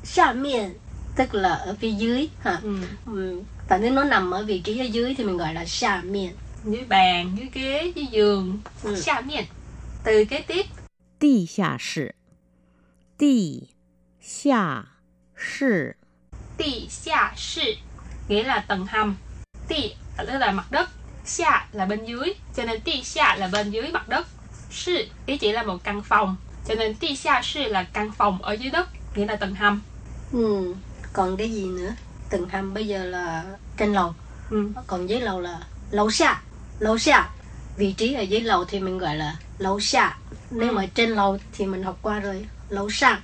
[0.04, 0.70] xa miền
[1.16, 2.78] tức là ở phía dưới hả ừ.
[3.06, 3.42] ừ.
[3.68, 6.30] và nếu nó nằm ở vị trí ở dưới thì mình gọi là xa miền
[6.64, 9.00] dưới bàn dưới ghế dưới giường Ừ.
[9.00, 9.44] xa miệng
[10.04, 10.66] từ kế tiếp
[11.18, 12.14] 地下室，
[13.18, 13.68] 地
[14.20, 14.86] 下
[15.34, 15.96] 室，
[16.58, 17.62] Tì xa sư
[18.30, 19.16] nghĩa là tầng hầm.
[19.68, 20.90] Tì tức là mặt đất,
[21.24, 24.26] xa là bên dưới, cho nên tì xa là bên dưới mặt đất.
[24.70, 26.36] Sư ý chỉ là một căn phòng,
[26.68, 29.82] cho nên tì xa sư là căn phòng ở dưới đất, nghĩa là tầng hầm.
[30.32, 30.74] ừ.
[31.12, 31.94] còn cái gì nữa
[32.30, 33.44] tầng hầm bây giờ là
[33.76, 34.14] trên lầu
[34.50, 34.68] Ừ.
[34.86, 35.60] còn dưới lầu là
[35.90, 36.40] lầu xa
[36.78, 37.28] lầu xa
[37.76, 40.16] vị trí ở dưới lầu thì mình gọi là lầu xa
[40.50, 40.74] nếu Ừ.
[40.74, 43.20] mà trên lầu thì mình học qua rồi lầu xa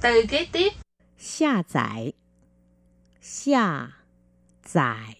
[0.00, 0.72] Từ kế tiếp
[1.18, 2.12] 下载，
[3.22, 3.90] 下
[4.73, 5.15] 载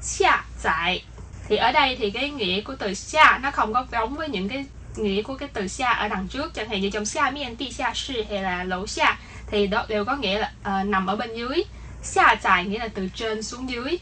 [0.00, 1.04] ，xa dại
[1.48, 4.48] thì ở đây thì cái nghĩa của từ xa nó không có giống với những
[4.48, 6.54] cái nghĩa của cái từ xa ở đằng trước.
[6.54, 9.86] Chẳng hạn như trong xa miền ti xa sư hay là lẩu xa thì đó
[9.88, 11.64] đều có nghĩa là ờ, nằm ở bên dưới.
[12.02, 13.98] Xa dài nghĩa là từ trên xuống dưới.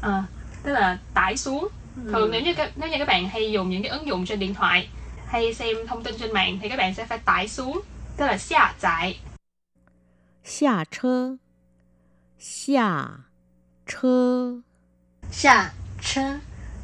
[0.00, 0.22] Ờ,
[0.62, 1.68] tức là tải xuống.
[2.12, 4.38] Thường nếu như các nếu như các bạn hay dùng những cái ứng dụng trên
[4.38, 4.88] điện thoại
[5.26, 7.80] hay xem thông tin trên mạng thì các bạn sẽ phải tải xuống.
[8.16, 9.18] Tức là xa dài
[12.38, 13.29] 下
[13.89, 14.61] 车，
[15.31, 15.71] 下
[16.01, 16.39] 车， xa chơ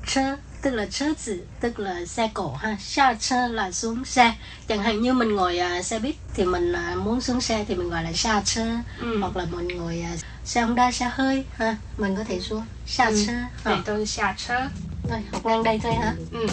[0.08, 4.34] chơ tức là chớ tử tức là xe cổ ha xa chơ là xuống xe
[4.68, 7.76] chẳng hạn như mình ngồi à, xe buýt thì mình à, muốn xuống xe thì
[7.76, 8.66] mình gọi là xa chơ
[9.00, 9.18] Ừ.
[9.20, 13.06] hoặc là mình ngồi à, xe Honda xe hơi ha mình có thể xuống xa
[13.06, 13.16] Ừ.
[13.28, 13.34] chơ
[13.64, 14.68] Thì Ờ, tôi xa chơ.
[15.10, 16.48] thôi học ngang đây thôi ha Ừ.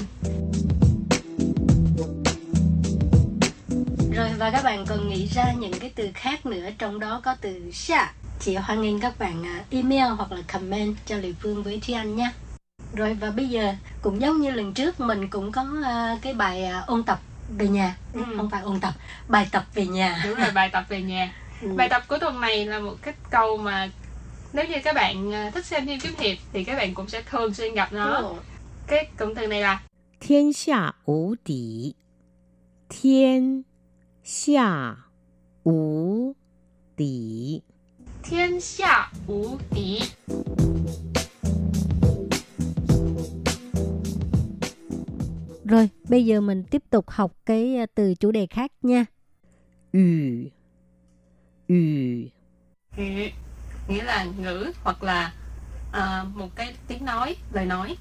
[4.12, 7.34] Rồi và các bạn còn nghĩ ra những cái từ khác nữa trong đó có
[7.40, 8.12] từ xạ.
[8.45, 11.95] chị hoan nghênh các bạn à, email hoặc là comment cho Lệ Phương với Thúy
[11.95, 12.31] Anh nhé.
[12.95, 16.63] Rồi và bây giờ cũng giống như lần trước mình cũng có à, cái bài
[16.63, 17.19] à, ôn tập
[17.57, 18.21] về nhà, ừ.
[18.37, 18.93] không phải ôn tập,
[19.27, 20.23] bài tập về nhà.
[20.25, 21.33] Đúng rồi, bài tập về nhà.
[21.61, 21.73] Ừ.
[21.75, 23.89] Bài tập của tuần này là một cái câu mà
[24.53, 27.53] nếu như các bạn thích xem phim kiếm hiệp thì các bạn cũng sẽ thường
[27.53, 28.13] xuyên gặp nó.
[28.13, 28.33] Ừ.
[28.87, 29.81] Cái cụm từ này là
[30.19, 31.95] Thiên hạ vô địch.
[32.89, 33.63] Thiên
[34.45, 34.95] hạ
[35.63, 36.33] vô
[36.97, 37.72] địch.
[38.22, 40.00] 天下无敌。
[40.00, 40.18] thiên hạ ú tí.
[45.64, 49.04] Rồi, bây giờ mình tiếp tục học cái à, từ chủ đề khác nha.
[49.92, 50.52] 语
[51.68, 52.30] 语
[52.96, 53.30] Ngữ
[53.88, 55.32] nghĩa là ngữ hoặc là
[55.92, 57.96] à, một cái tiếng nói, lời nói.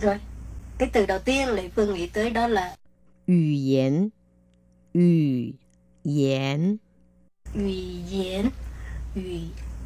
[0.00, 0.16] Rồi,
[0.78, 2.76] cái từ đầu tiên Lệ Phương nghĩ tới đó là
[3.26, 4.10] 语言
[4.92, 5.54] 语
[6.04, 6.78] 言
[7.54, 8.50] ủy diễn
[9.15, 9.41] ủy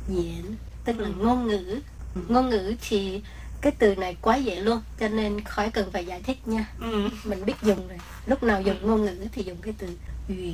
[0.08, 1.80] diễn tức là ngôn ngữ.
[2.28, 3.22] Ngôn ngữ thì
[3.62, 6.66] cái từ này quá dễ luôn cho nên khỏi cần phải giải thích nha.
[6.82, 7.10] Ừ.
[7.24, 7.98] mình biết dùng rồi.
[8.26, 9.88] Lúc nào dùng ngôn ngữ thì dùng cái từ
[10.30, 10.54] ủy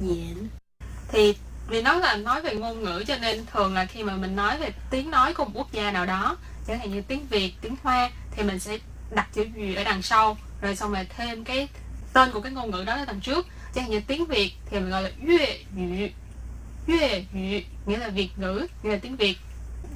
[0.00, 0.48] diễn
[1.08, 1.34] Thì
[1.68, 4.58] vì nó là nói về ngôn ngữ cho nên thường là khi mà mình nói
[4.58, 7.76] về tiếng nói của một quốc gia nào đó chẳng hạn như tiếng Việt, tiếng
[7.82, 8.78] Hoa thì mình sẽ
[9.10, 11.68] đặt chữ gì ở đằng sau rồi xong rồi thêm cái
[12.12, 13.46] tên của cái ngôn ngữ đó ở đằng trước.
[13.74, 15.58] Chẳng hạn như tiếng Việt thì mình gọi là Yue
[17.86, 19.36] Nghĩa là Việt ngữ, nghĩa là tiếng Việt.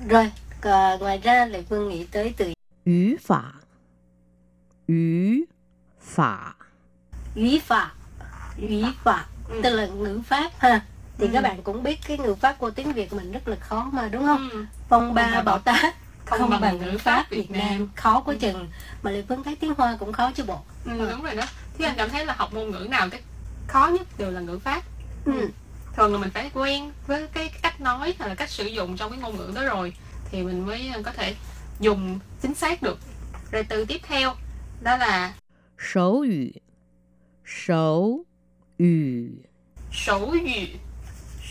[0.08, 0.30] Rồi,
[0.62, 2.52] à, ngoài ra lại Phương nghĩ tới từ
[2.84, 3.42] ngữ phả.
[4.88, 5.28] Ngữ
[6.00, 6.54] phả.
[7.34, 7.92] Ngữ phả.
[8.56, 9.26] Ngữ phả
[9.62, 10.80] tức là ngữ pháp ha
[11.18, 11.30] thì ừ.
[11.32, 14.08] các bạn cũng biết cái ngữ pháp của tiếng việt mình rất là khó mà
[14.08, 14.64] đúng không ừ.
[14.88, 15.92] phong ba bảo tá
[16.24, 18.38] không, không bằng, ngữ pháp việt nam, khó quá ừ.
[18.40, 18.68] chừng
[19.02, 21.10] mà lại phương thấy tiếng hoa cũng khó chứ bộ ừ, ừ.
[21.10, 21.44] đúng rồi đó
[21.78, 23.20] thế anh cảm thấy là học ngôn ngữ nào cái
[23.66, 24.82] khó nhất đều là ngữ pháp
[25.24, 25.32] ừ.
[25.40, 25.48] ừ
[25.96, 29.10] thường là mình phải quen với cái cách nói hay là cách sử dụng trong
[29.10, 29.92] cái ngôn ngữ đó rồi.
[30.30, 31.34] Thì mình mới ờ, có thể
[31.80, 32.98] dùng chính xác được.
[33.50, 34.34] Rồi từ tiếp theo
[34.82, 35.34] đó là
[35.78, 36.50] sổ ngữ
[37.46, 38.20] sổ
[38.78, 39.16] ngữ
[39.92, 40.66] sổ ngữ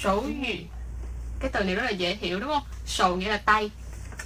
[0.01, 0.53] sổ ngữ
[1.39, 2.63] cái từ này rất là dễ hiểu đúng không?
[2.85, 3.71] Sổ nghĩa là tay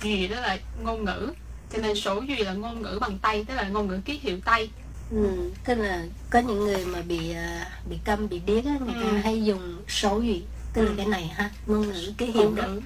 [0.04, 1.34] ngữ đó là ngôn ngữ.
[1.74, 4.40] Cho nên sổ ngữ là ngôn ngữ bằng tay tức là ngôn ngữ ký hiệu
[4.46, 4.70] tay.
[5.12, 8.94] Ừ, tức là có những người mà bị à, bị câm bị điếc á, người
[8.94, 9.02] ừ.
[9.04, 10.44] ta hay dùng xấu gì
[10.74, 10.94] tức là ừ.
[10.98, 12.82] cái này ha ngôn ngữ cái hiệu ngữ.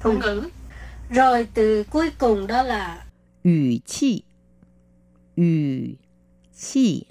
[0.00, 0.48] thủ ngữ.
[1.10, 3.04] rồi từ cuối cùng đó là
[3.44, 4.22] ngữ chi.
[5.36, 5.94] Ngữ
[6.58, 7.04] chi.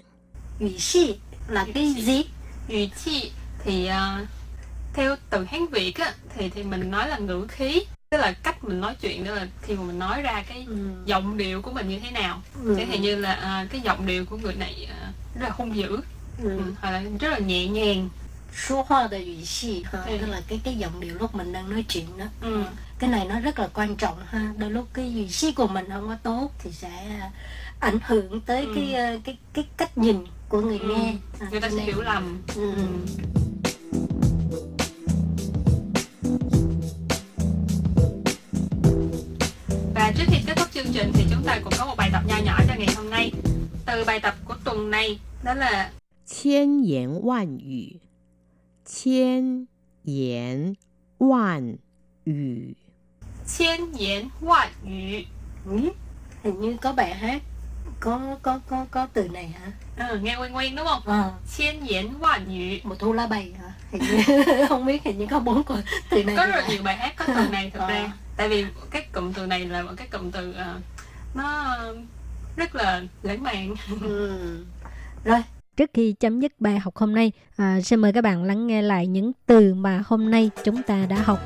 [0.58, 1.14] Ngữ chi
[1.48, 2.24] là cái gì?
[2.68, 3.30] Ngữ chi
[3.64, 4.28] thì uh,
[4.94, 8.64] theo từ hán việt á, thì thì mình nói là ngữ khí tức là cách
[8.64, 10.76] mình nói chuyện đó là khi mà mình nói ra cái ừ.
[11.04, 12.74] giọng điệu của mình như thế nào Ừ.
[12.78, 15.06] chẳng hạn như là ờ, cái giọng điệu của người này ờ,
[15.40, 15.88] rất là hung dữ
[16.42, 16.48] Ừ.
[16.58, 16.60] ừ.
[16.80, 18.08] hoặc là rất là nhẹ nhàng
[18.68, 19.98] số hoa de ủy Ừ.
[20.20, 22.64] tức là cái cái giọng điệu lúc mình đang nói chuyện đó Ừ.
[22.98, 25.86] cái này nó rất là quan trọng ha đôi lúc cái ủy sĩ của mình
[25.92, 26.88] không có tốt thì sẽ
[27.20, 27.30] à,
[27.80, 28.72] ảnh hưởng tới Ừ.
[28.74, 30.88] cái à, cái cái cách nhìn của người Ừ.
[30.94, 32.72] nghe À, người ta sẽ nên- hiểu lầm Ừ.
[32.76, 32.82] Ừ.
[40.96, 43.32] trình thì chúng ta cũng có một bài tập nho nhỏ cho ngày hôm nay.
[43.86, 45.90] Từ bài tập của tuần này đó là
[46.26, 47.98] Chiên yến vạn ngữ.
[48.86, 49.64] Chiên
[50.04, 50.74] yến
[51.18, 51.76] vạn
[52.26, 52.72] ngữ.
[53.46, 55.22] Chiên yến vạn ngữ.
[55.66, 55.90] Ừ.
[56.42, 57.42] Hình như có bài hát
[58.00, 59.72] có có có có từ này hả?
[60.08, 61.02] Ừ, nghe quen quen đúng không?
[61.04, 61.32] Ờ.
[61.56, 62.78] Chiên yến vạn ngữ.
[62.84, 63.72] Một thu la bày hả?
[63.90, 65.62] Hình như, không biết hình như có bốn
[66.10, 66.36] từ này.
[66.36, 67.94] Có rất nhiều bài hát có từ này thật ra.
[67.96, 70.82] Ờ tại vì các cụm từ này là một cái cụm từ uh,
[71.34, 71.76] nó
[72.56, 73.74] rất là lãng mạn.
[74.00, 74.64] Ừ.
[75.24, 75.42] Rồi.
[75.76, 78.82] Trước khi chấm dứt bài học hôm nay, à, xin mời các bạn lắng nghe
[78.82, 81.40] lại những từ mà hôm nay chúng ta đã học.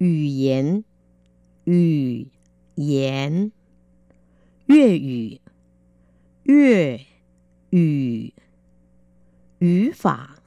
[0.00, 0.80] Yu yến
[1.66, 1.74] Yu
[2.76, 3.48] yến
[4.68, 5.38] Yue yu
[6.44, 6.98] Yue
[7.70, 7.80] yu
[9.60, 10.37] Yu phả.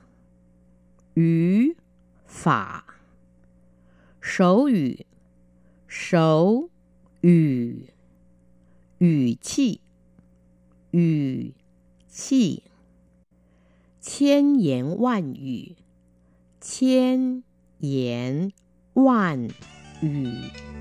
[1.15, 1.75] 语
[2.25, 2.85] 法
[4.21, 5.05] 手语
[5.85, 6.69] 手
[7.19, 7.87] 语
[8.99, 9.81] 语气
[10.91, 11.53] 语
[12.07, 12.63] 气
[13.99, 15.75] 千言万语
[16.61, 17.43] 千
[17.79, 18.53] 言
[18.93, 19.49] 万
[20.01, 20.80] 语。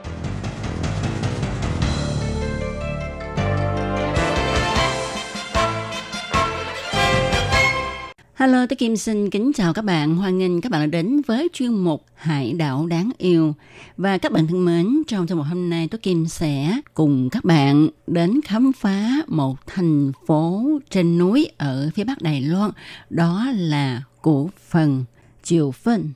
[8.51, 10.15] Hello, tôi Kim xin kính chào các bạn.
[10.15, 13.53] Hoan nghênh các bạn đã đến với chuyên mục Hải đảo đáng yêu.
[13.97, 17.45] Và các bạn thân mến, trong chương mục hôm nay tôi Kim sẽ cùng các
[17.45, 22.71] bạn đến khám phá một thành phố trên núi ở phía bắc Đài Loan.
[23.09, 25.03] Đó là Củ Phần,
[25.43, 26.09] Triều Phân.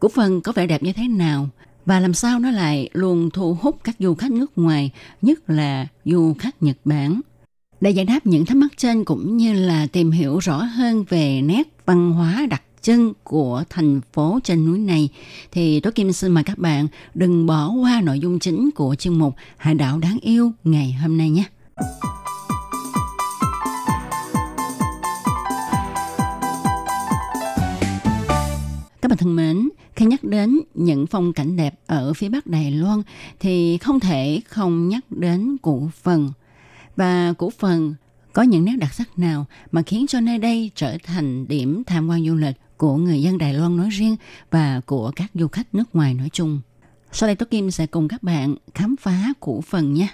[0.00, 1.48] Củ Phần có vẻ đẹp như thế nào?
[1.86, 4.90] Và làm sao nó lại luôn thu hút các du khách nước ngoài,
[5.22, 7.20] nhất là du khách Nhật Bản?
[7.82, 11.42] Để giải đáp những thắc mắc trên cũng như là tìm hiểu rõ hơn về
[11.42, 15.08] nét văn hóa đặc trưng của thành phố trên núi này
[15.52, 19.18] thì Tố Kim xin mời các bạn đừng bỏ qua nội dung chính của chương
[19.18, 21.44] mục Hải đảo đáng yêu ngày hôm nay nhé.
[29.02, 32.70] Các bạn thân mến, khi nhắc đến những phong cảnh đẹp ở phía bắc Đài
[32.70, 33.02] Loan
[33.40, 36.32] thì không thể không nhắc đến cụ phần
[36.96, 37.94] và cổ phần
[38.32, 42.08] có những nét đặc sắc nào mà khiến cho nơi đây trở thành điểm tham
[42.08, 44.16] quan du lịch của người dân Đài Loan nói riêng
[44.50, 46.60] và của các du khách nước ngoài nói chung.
[47.12, 50.08] Sau đây Tố Kim sẽ cùng các bạn khám phá cổ phần nha.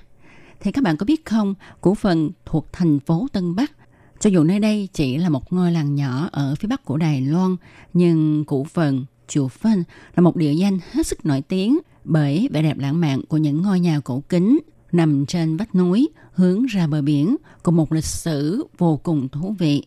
[0.61, 3.73] Thì các bạn có biết không, cổ phần thuộc thành phố Tân Bắc.
[4.21, 7.21] Cho dù nơi đây chỉ là một ngôi làng nhỏ ở phía bắc của Đài
[7.21, 7.57] Loan,
[7.95, 9.85] nhưng cổ phần Chùa Phân
[10.17, 13.62] là một địa danh hết sức nổi tiếng bởi vẻ đẹp lãng mạn của những
[13.62, 14.59] ngôi nhà cổ kính
[14.93, 19.55] nằm trên vách núi hướng ra bờ biển cùng một lịch sử vô cùng thú
[19.59, 19.87] vị.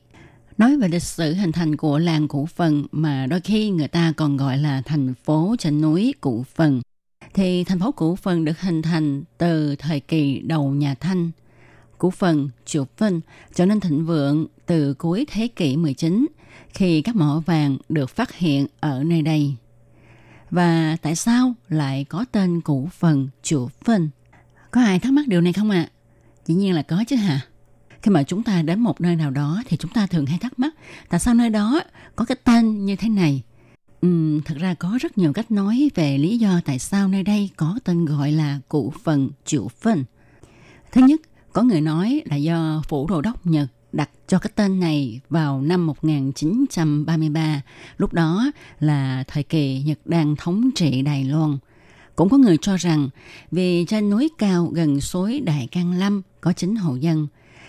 [0.58, 4.14] Nói về lịch sử hình thành của làng cổ Phần mà đôi khi người ta
[4.18, 6.82] còn gọi là thành phố trên núi cổ Phần,
[7.34, 11.32] thì thành phố cổ Phần được hình thành từ thời kỳ đầu nhà Thanh.
[11.98, 13.22] cổ Phần, Chùa Vinh
[13.54, 16.28] trở nên thịnh vượng từ cuối thế kỷ 19
[16.74, 19.56] khi các mỏ vàng được phát hiện ở nơi đây.
[20.50, 24.10] Và tại sao lại có tên cổ Phần, Chùa Vinh?
[24.72, 25.90] Có ai thắc mắc điều này không ạ?
[25.90, 26.01] À?
[26.46, 27.42] Dĩ nhiên là có chứ hả?
[28.02, 30.60] Khi mà chúng ta đến một nơi nào đó thì chúng ta thường hay thắc
[30.60, 30.74] mắc
[31.10, 31.82] tại sao nơi đó
[32.16, 33.42] có cái tên như thế này.
[34.06, 37.50] Uhm, thật ra có rất nhiều cách nói về lý do tại sao nơi đây
[37.56, 40.04] có tên gọi là cụ phần triệu phân.
[40.92, 41.22] Thứ nhất,
[41.54, 45.62] có người nói là do phủ đồ đốc Nhật đặt cho cái tên này vào
[45.62, 47.62] năm 1933.
[47.98, 51.58] Lúc đó là thời kỳ Nhật đang thống trị Đài Loan–
[52.22, 53.10] cũng có người cho rằng
[53.52, 57.28] vì trên núi cao gần suối Đại Can Lâm có chính hộ dân.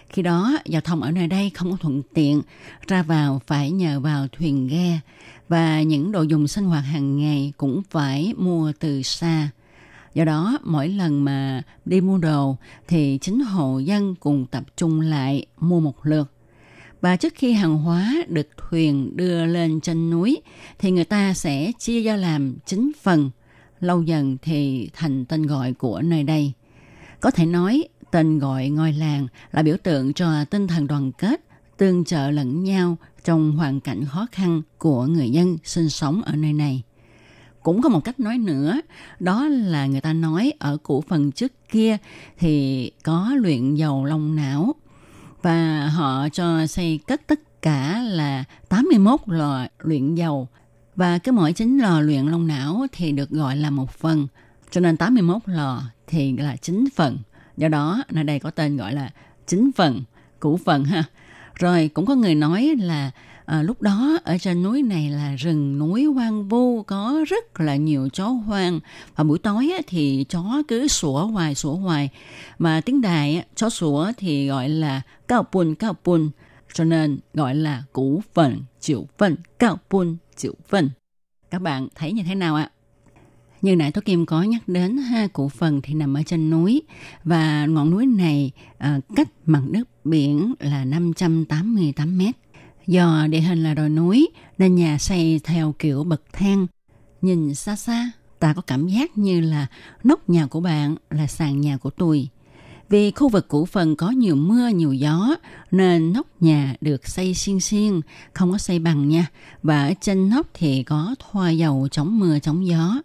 [0.08, 2.42] Khi đó, giao thông ở nơi đây không có thuận tiện,
[2.86, 5.00] ra vào phải nhờ vào thuyền ghe
[5.48, 9.48] và những đồ dùng sinh hoạt hàng ngày cũng phải mua từ xa.
[10.14, 12.56] Do đó, mỗi lần mà đi mua đồ
[12.88, 16.32] thì chính hộ dân cùng tập trung lại mua một lượt.
[17.00, 20.42] Và trước khi hàng hóa được thuyền đưa lên trên núi
[20.78, 23.30] thì người ta sẽ chia ra làm chính phần–
[23.82, 26.52] lâu dần thì thành tên gọi của nơi đây.
[27.20, 31.40] Có thể nói tên gọi ngôi làng là biểu tượng cho tinh thần đoàn kết,
[31.76, 36.36] tương trợ lẫn nhau trong hoàn cảnh khó khăn của người dân sinh sống ở
[36.36, 36.82] nơi này.
[37.62, 38.80] Cũng có một cách nói nữa,
[39.20, 41.96] đó là người ta nói ở cổ phần trước kia
[42.38, 44.74] thì có luyện dầu long não
[45.42, 50.48] và họ cho xây cất tất cả là 81 lò luyện dầu
[50.96, 54.26] và cái mỗi chính lò luyện long não thì được gọi là một phần.
[54.70, 57.18] Cho nên 81 lò thì là chín phần.
[57.56, 59.10] Do đó, nơi đây có tên gọi là
[59.46, 60.02] chín phần,
[60.40, 61.04] củ phần ha.
[61.54, 63.10] Rồi cũng có người nói là
[63.44, 67.76] à, lúc đó ở trên núi này là rừng núi hoang vu có rất là
[67.76, 68.80] nhiều chó hoang
[69.16, 72.08] và buổi tối thì chó cứ sủa hoài sủa hoài
[72.58, 76.30] mà tiếng đài chó sủa thì gọi là cao pun cao pun
[76.74, 80.90] cho nên gọi là củ phần chịu phần cao bun, chịu phần.
[81.50, 82.70] Các bạn thấy như thế nào ạ?
[83.62, 86.82] Như nãy tôi Kim có nhắc đến ha cụ phần thì nằm ở trên núi
[87.24, 92.34] và ngọn núi này à, cách mặt nước biển là 588 mét.
[92.86, 96.66] Do địa hình là đồi núi nên nhà xây theo kiểu bậc thang.
[97.20, 99.66] Nhìn xa xa ta có cảm giác như là
[100.04, 102.28] nóc nhà của bạn là sàn nhà của tôi.
[102.92, 105.36] Vì khu vực cũ phần có nhiều mưa, nhiều gió
[105.70, 108.00] nên nóc nhà được xây xiên xiên,
[108.32, 109.26] không có xây bằng nha.
[109.62, 113.02] Và ở trên nóc thì có thoa dầu chống mưa, chống gió.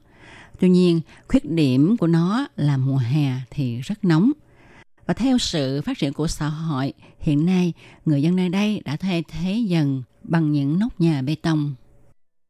[0.59, 4.31] Tuy nhiên, khuyết điểm của nó là mùa hè thì rất nóng.
[5.05, 7.73] Và theo sự phát triển của xã hội, hiện nay
[8.05, 11.75] người dân nơi đây đã thay thế dần bằng những nóc nhà bê tông.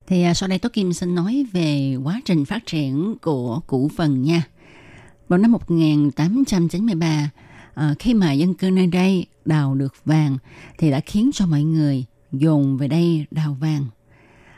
[0.07, 3.89] Thì à, sau đây Tố Kim xin nói về quá trình phát triển của cổ
[3.97, 4.43] phần nha.
[5.28, 7.30] Vào năm 1893, à,
[7.73, 10.38] ờ, khi mà dân cư nơi đây đào được vàng
[10.78, 13.86] thì đã khiến cho mọi người dồn về đây đào vàng.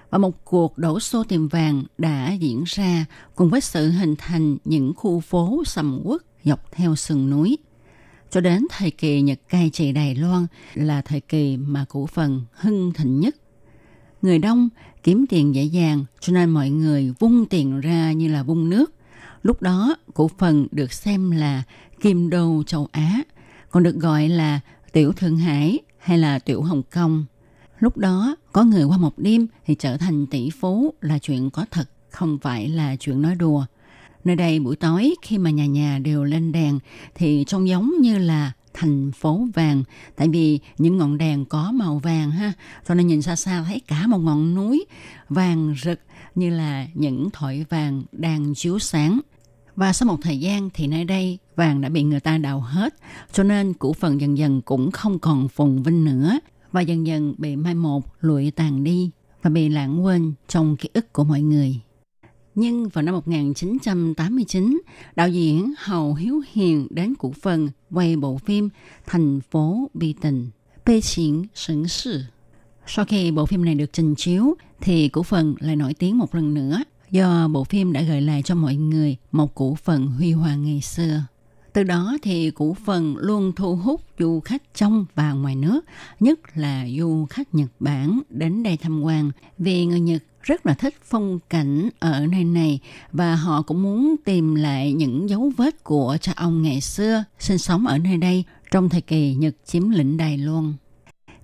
[0.09, 3.05] Và một cuộc đổ xô tìm vàng đã diễn ra
[3.36, 7.57] cùng với sự hình thành những khu phố sầm uất dọc theo sườn núi.
[8.32, 12.41] Cho đến thời kỳ Nhật cai trị Đài Loan là thời kỳ mà cổ phần
[12.51, 13.36] hưng thịnh nhất.
[14.22, 14.70] Người đông
[15.03, 18.93] kiếm tiền dễ dàng cho nên mọi người vung tiền ra như là vung nước.
[19.44, 21.64] Lúc đó cổ phần được xem là
[22.02, 23.24] kim đô châu Á,
[23.70, 24.60] còn được gọi là
[24.92, 27.26] tiểu Thượng Hải hay là tiểu Hồng Kông.
[27.80, 31.66] Lúc đó có người qua một đêm thì trở thành tỷ phú là chuyện có
[31.72, 33.66] thật, không phải là chuyện nói đùa.
[34.24, 36.80] Nơi đây buổi tối khi mà nhà nhà đều lên đèn
[37.16, 39.84] thì trông giống như là thành phố vàng
[40.16, 42.54] tại vì những ngọn đèn có màu vàng ha
[42.88, 44.86] cho nên nhìn xa xa thấy cả một ngọn núi
[45.30, 46.00] vàng rực
[46.40, 49.20] như là những thỏi vàng đang chiếu sáng
[49.76, 52.94] và sau một thời gian thì nơi đây vàng đã bị người ta đào hết
[53.32, 56.40] cho nên cổ phần dần dần cũng không còn phồn vinh nữa
[56.72, 59.12] và dần dần bị mai một lụi tàn đi
[59.42, 61.80] và bị lãng quên trong ký ức của mọi người.
[62.56, 64.82] Nhưng vào năm 1989,
[65.16, 68.70] đạo diễn Hầu Hiếu Hiền đến cổ phần quay bộ phim
[69.06, 70.50] Thành phố bi tình,
[70.86, 72.22] Bê Chiến Sửng Sự.
[72.92, 76.36] Sau khi bộ phim này được trình chiếu, thì cổ phần lại nổi tiếng một
[76.36, 80.32] lần nữa do bộ phim đã gợi lại cho mọi người một cổ phần huy
[80.32, 81.24] hoàng ngày xưa.
[81.74, 85.86] Từ đó thì cổ phần luôn thu hút du khách trong và ngoài nước,
[86.20, 90.74] nhất là du khách Nhật Bản đến đây tham quan vì người Nhật rất là
[90.74, 92.80] thích phong cảnh ở nơi này
[93.12, 97.58] và họ cũng muốn tìm lại những dấu vết của cha ông ngày xưa sinh
[97.58, 100.74] sống ở nơi đây trong thời kỳ Nhật chiếm lĩnh Đài Loan.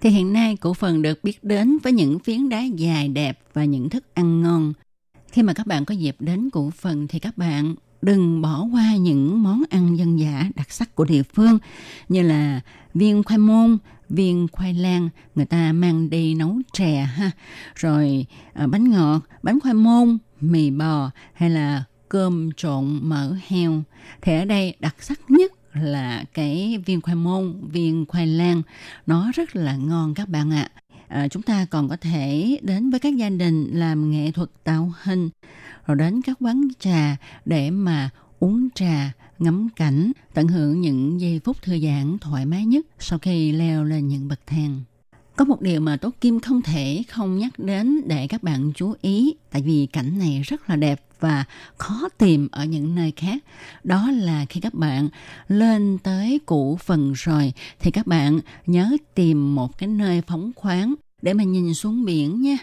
[0.05, 3.65] Thì hiện nay cổ phần được biết đến với những phiến đá dài đẹp và
[3.65, 4.73] những thức ăn ngon.
[5.31, 8.95] Khi mà các bạn có dịp đến cổ phần thì các bạn đừng bỏ qua
[8.95, 11.59] những món ăn dân dã đặc sắc của địa phương
[12.09, 12.61] như là
[12.93, 13.77] viên khoai môn,
[14.09, 17.31] viên khoai lang người ta mang đi nấu chè ha
[17.75, 23.83] rồi à, bánh ngọt bánh khoai môn mì bò hay là cơm trộn mỡ heo
[24.21, 25.51] thì ở đây đặc sắc nhất
[25.81, 28.61] là cái viên khoai môn viên khoai lang.
[29.05, 30.69] Nó rất là ngon các bạn ạ.
[31.07, 34.93] À, chúng ta còn có thể đến với các gia đình làm nghệ thuật tạo
[35.03, 35.29] hình
[35.87, 38.09] rồi đến các quán trà để mà
[38.39, 43.19] uống trà ngắm cảnh, tận hưởng những giây phút thư giãn thoải mái nhất sau
[43.19, 44.81] khi leo lên những bậc thang.
[45.35, 48.93] Có một điều mà Tố Kim không thể không nhắc đến để các bạn chú
[49.01, 51.43] ý, tại vì cảnh này rất là đẹp và
[51.77, 53.43] khó tìm ở những nơi khác.
[53.83, 55.09] Đó là khi các bạn
[55.47, 60.93] lên tới cũ phần rồi thì các bạn nhớ tìm một cái nơi phóng khoáng
[61.21, 62.57] để mà nhìn xuống biển nha.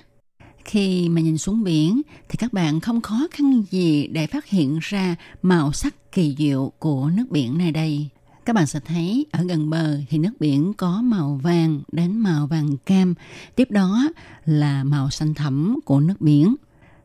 [0.64, 4.78] Khi mà nhìn xuống biển thì các bạn không khó khăn gì để phát hiện
[4.82, 8.08] ra màu sắc kỳ diệu của nước biển nơi đây.
[8.44, 12.46] Các bạn sẽ thấy ở gần bờ thì nước biển có màu vàng đến màu
[12.46, 13.14] vàng cam,
[13.56, 14.08] tiếp đó
[14.44, 16.54] là màu xanh thẳm của nước biển.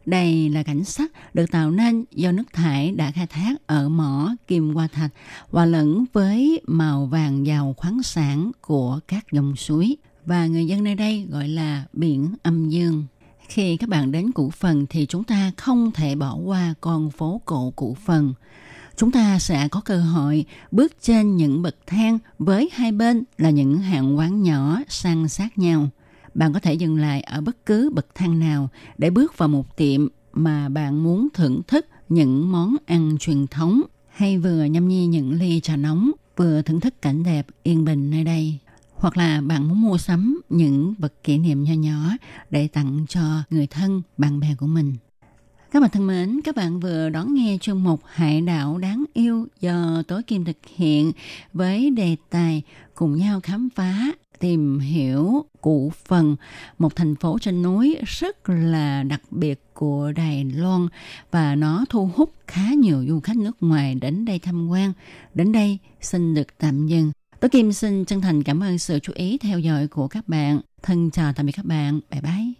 [0.07, 4.35] Đây là cảnh sắc được tạo nên do nước thải đã khai thác ở mỏ
[4.47, 5.11] Kim Hoa Thạch
[5.49, 10.83] hòa lẫn với màu vàng giàu khoáng sản của các dòng suối và người dân
[10.83, 13.05] nơi đây gọi là biển âm dương.
[13.47, 17.41] Khi các bạn đến Cụ Phần thì chúng ta không thể bỏ qua con phố
[17.45, 18.33] cổ Cụ Phần.
[18.95, 23.49] Chúng ta sẽ có cơ hội bước trên những bậc thang với hai bên là
[23.49, 25.89] những hàng quán nhỏ san sát nhau.
[26.37, 29.77] Bạn có thể dừng lại ở bất cứ bậc thang nào để bước vào một
[29.77, 35.05] tiệm mà bạn muốn thưởng thức những món ăn truyền thống hay vừa nhâm nhi
[35.05, 38.59] những ly trà nóng vừa thưởng thức cảnh đẹp yên bình nơi đây
[38.93, 42.11] hoặc là bạn muốn mua sắm những vật kỷ niệm nhỏ nhỏ
[42.49, 44.95] để tặng cho người thân, bạn bè của mình.
[45.71, 49.47] Các bạn thân mến, các bạn vừa đón nghe chương mục Hải đảo đáng yêu
[49.59, 51.11] do Tối Kim thực hiện
[51.53, 52.61] với đề tài
[52.95, 56.35] cùng nhau khám phá tìm hiểu cụ phần
[56.77, 60.87] một thành phố trên núi rất là đặc biệt của Đài Loan
[61.31, 64.93] và nó thu hút khá nhiều du khách nước ngoài đến đây tham quan.
[65.33, 67.11] Đến đây xin được tạm dừng.
[67.39, 70.61] tối Kim xin chân thành cảm ơn sự chú ý theo dõi của các bạn.
[70.81, 71.99] Thân chào tạm biệt các bạn.
[72.11, 72.53] Bye bye.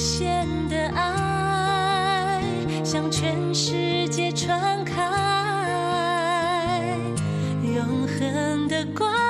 [0.00, 2.40] 限的爱
[2.82, 4.96] 向全世界传开，
[7.62, 9.29] 永恒的光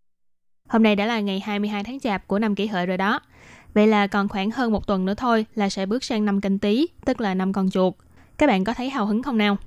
[0.71, 3.19] Hôm nay đã là ngày 22 tháng Chạp của năm kỷ hợi rồi đó.
[3.73, 6.59] Vậy là còn khoảng hơn một tuần nữa thôi là sẽ bước sang năm canh
[6.59, 7.93] tí, tức là năm con chuột.
[8.37, 9.57] Các bạn có thấy hào hứng không nào?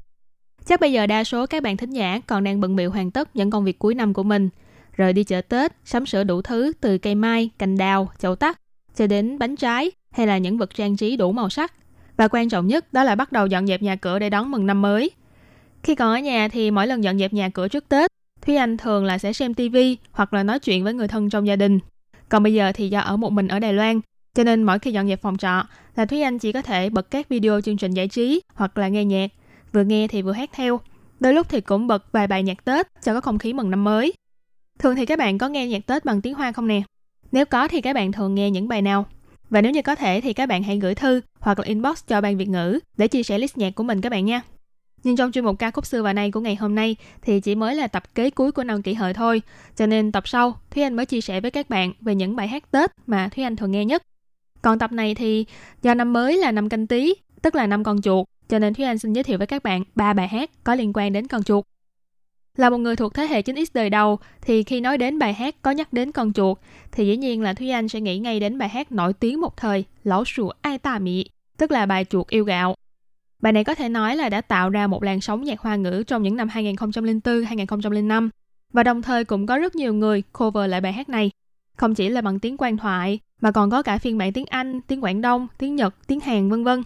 [0.67, 3.37] Chắc bây giờ đa số các bạn thính giả còn đang bận bịu hoàn tất
[3.37, 4.49] những công việc cuối năm của mình.
[4.97, 8.61] Rồi đi chợ Tết, sắm sửa đủ thứ từ cây mai, cành đào, chậu tắc,
[8.97, 11.73] cho đến bánh trái hay là những vật trang trí đủ màu sắc.
[12.17, 14.67] Và quan trọng nhất đó là bắt đầu dọn dẹp nhà cửa để đón mừng
[14.67, 15.11] năm mới.
[15.83, 18.11] Khi còn ở nhà thì mỗi lần dọn dẹp nhà cửa trước Tết,
[18.47, 19.77] Thúy Anh thường là sẽ xem TV
[20.13, 21.79] hoặc là nói chuyện với người thân trong gia đình.
[22.29, 24.01] Còn bây giờ thì do ở một mình ở Đài Loan,
[24.35, 25.63] cho nên mỗi khi dọn dẹp phòng trọ
[25.97, 28.89] là Thúy Anh chỉ có thể bật các video chương trình giải trí hoặc là
[28.89, 29.31] nghe nhạc,
[29.73, 30.81] vừa nghe thì vừa hát theo.
[31.21, 33.85] Đôi lúc thì cũng bật vài bài nhạc Tết cho có không khí mừng năm
[33.85, 34.13] mới.
[34.79, 36.83] Thường thì các bạn có nghe nhạc Tết bằng tiếng Hoa không nè?
[37.33, 39.07] Nếu có thì các bạn thường nghe những bài nào?
[39.51, 42.21] Và nếu như có thể thì các bạn hãy gửi thư hoặc là inbox cho
[42.21, 44.43] ban Việt ngữ để chia sẻ list nhạc của mình các bạn nha.
[45.05, 47.55] Nhưng trong chuyên mục ca khúc xưa và nay của ngày hôm nay thì chỉ
[47.55, 49.43] mới là tập kế cuối của năm kỷ hợi thôi.
[49.77, 52.49] Cho nên tập sau, Thúy Anh mới chia sẻ với các bạn về những bài
[52.49, 54.03] hát Tết mà Thúy Anh thường nghe nhất.
[54.63, 55.47] Còn tập này thì
[55.83, 58.85] do năm mới là năm canh tí, tức là năm con chuột, cho nên Thúy
[58.85, 61.43] Anh xin giới thiệu với các bạn ba bài hát có liên quan đến con
[61.43, 61.65] chuột.
[62.57, 65.55] Là một người thuộc thế hệ 9X đời đầu thì khi nói đến bài hát
[65.63, 66.59] có nhắc đến con chuột
[66.93, 69.57] thì dĩ nhiên là Thúy Anh sẽ nghĩ ngay đến bài hát nổi tiếng một
[69.57, 71.25] thời Lão sủa ai tà mị,
[71.59, 72.75] tức là bài chuột yêu gạo.
[73.45, 76.03] Bài này có thể nói là đã tạo ra một làn sóng nhạc hoa ngữ
[76.07, 78.29] trong những năm 2004-2005
[78.73, 81.31] và đồng thời cũng có rất nhiều người cover lại bài hát này.
[81.77, 84.81] Không chỉ là bằng tiếng quan thoại mà còn có cả phiên bản tiếng Anh,
[84.81, 86.83] tiếng Quảng Đông, tiếng Nhật, tiếng Hàn vân vân.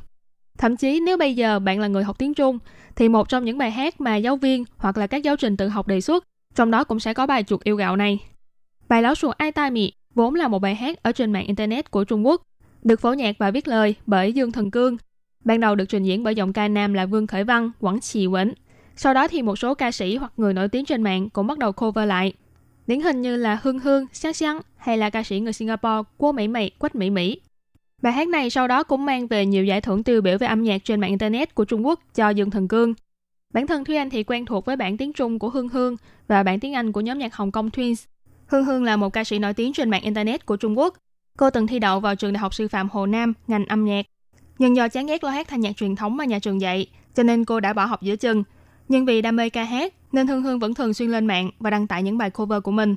[0.59, 2.59] Thậm chí nếu bây giờ bạn là người học tiếng Trung
[2.97, 5.69] thì một trong những bài hát mà giáo viên hoặc là các giáo trình tự
[5.69, 8.19] học đề xuất, trong đó cũng sẽ có bài chuột yêu gạo này.
[8.89, 11.91] Bài lão chuột ai tai mị vốn là một bài hát ở trên mạng internet
[11.91, 12.43] của Trung Quốc,
[12.83, 14.97] được phổ nhạc và viết lời bởi Dương Thần Cương
[15.45, 18.27] Ban đầu được trình diễn bởi giọng ca nam là Vương Khởi Văn, Quảng Trì
[18.27, 18.53] Quẩn.
[18.97, 21.59] Sau đó thì một số ca sĩ hoặc người nổi tiếng trên mạng cũng bắt
[21.59, 22.33] đầu cover lại.
[22.87, 26.33] Điển hình như là Hương Hương, Sáng Sáng hay là ca sĩ người Singapore Quốc
[26.33, 27.41] Mỹ Mỹ, Quách Mỹ Mỹ.
[28.03, 30.63] Bài hát này sau đó cũng mang về nhiều giải thưởng tiêu biểu về âm
[30.63, 32.95] nhạc trên mạng Internet của Trung Quốc cho Dương Thần Cương.
[33.55, 35.97] Bản thân Thúy Anh thì quen thuộc với bản tiếng Trung của Hương Hương
[36.29, 38.07] và bản tiếng Anh của nhóm nhạc Hồng Kông Twins.
[38.47, 40.95] Hương Hương là một ca sĩ nổi tiếng trên mạng Internet của Trung Quốc.
[41.37, 44.07] Cô từng thi đậu vào trường Đại học Sư phạm Hồ Nam, ngành âm nhạc
[44.59, 47.23] nhưng do chán ghét lo hát thanh nhạc truyền thống mà nhà trường dạy, cho
[47.23, 48.45] nên cô đã bỏ học giữa chừng.
[48.89, 51.71] Nhưng vì đam mê ca hát, nên Hương Hương vẫn thường xuyên lên mạng và
[51.71, 52.97] đăng tải những bài cover của mình.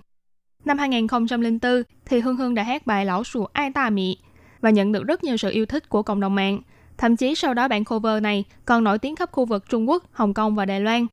[0.65, 4.17] Năm 2004 thì Hương Hương đã hát bài Lão Sùa Ai Ta Mị
[4.61, 6.61] và nhận được rất nhiều sự yêu thích của cộng đồng mạng.
[6.97, 10.03] Thậm chí sau đó bản cover này còn nổi tiếng khắp khu vực Trung Quốc,
[10.11, 11.07] Hồng Kông và Đài Loan,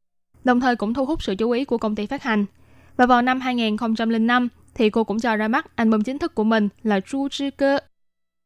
[0.45, 2.47] đồng thời cũng thu hút sự chú ý của công ty phát hành.
[2.97, 6.69] Và vào năm 2005 thì cô cũng cho ra mắt album chính thức của mình
[6.83, 7.79] là Chu Chi Cơ.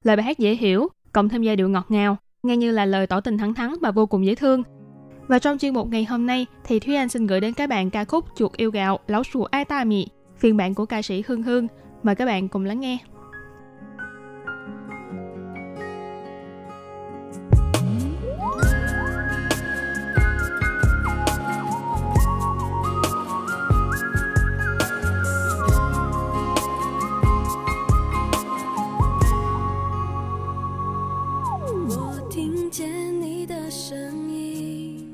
[0.02, 3.06] Lời bài hát dễ hiểu, cộng thêm giai điệu ngọt ngào, nghe như là lời
[3.06, 4.62] tỏ tình thẳng thắn và vô cùng dễ thương.
[5.28, 7.90] Và trong chuyên mục ngày hôm nay thì Thúy Anh xin gửi đến các bạn
[7.90, 10.08] ca khúc Chuột yêu gạo, Lão sùa ai ta mị,
[10.38, 11.66] phiên bản của ca sĩ Hương Hương.
[12.02, 12.98] Mời các bạn cùng lắng nghe.
[33.92, 35.06] 声音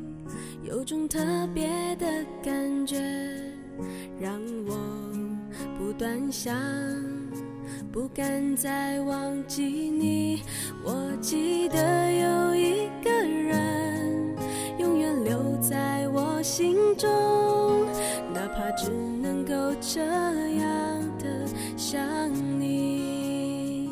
[0.62, 1.18] 有种特
[1.52, 1.66] 别
[1.96, 2.06] 的
[2.40, 2.96] 感觉，
[4.20, 4.78] 让我
[5.76, 6.56] 不断想，
[7.90, 10.42] 不敢再忘记你。
[10.84, 14.36] 我记得有一个人，
[14.78, 17.10] 永远留在我心中，
[18.32, 21.26] 哪怕只能够这样的
[21.76, 21.98] 想
[22.60, 23.90] 你。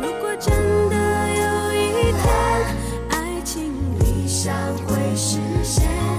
[0.00, 0.54] 如果真
[0.90, 0.91] 的
[4.42, 4.52] 将
[4.88, 5.02] 会。
[5.14, 6.11] 实现，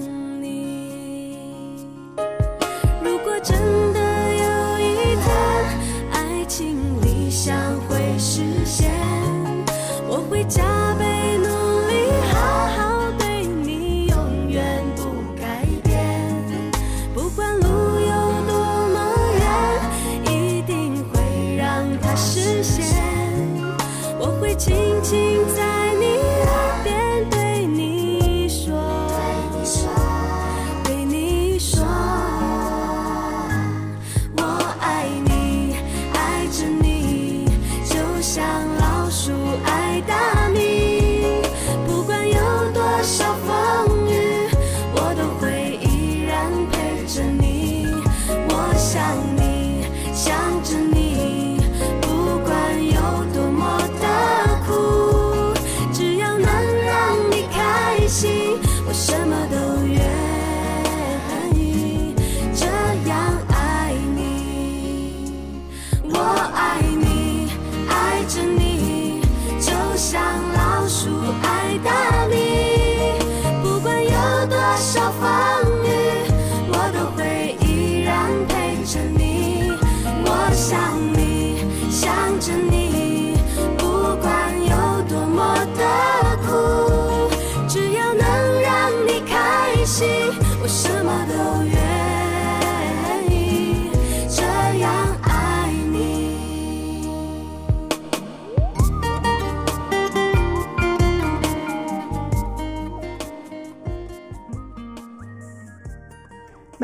[0.00, 1.76] 想你。
[3.02, 3.58] 如果真
[3.92, 4.00] 的
[4.42, 4.82] 有一
[5.22, 5.26] 天，
[6.12, 7.56] 爱情理想
[7.88, 8.90] 会实现，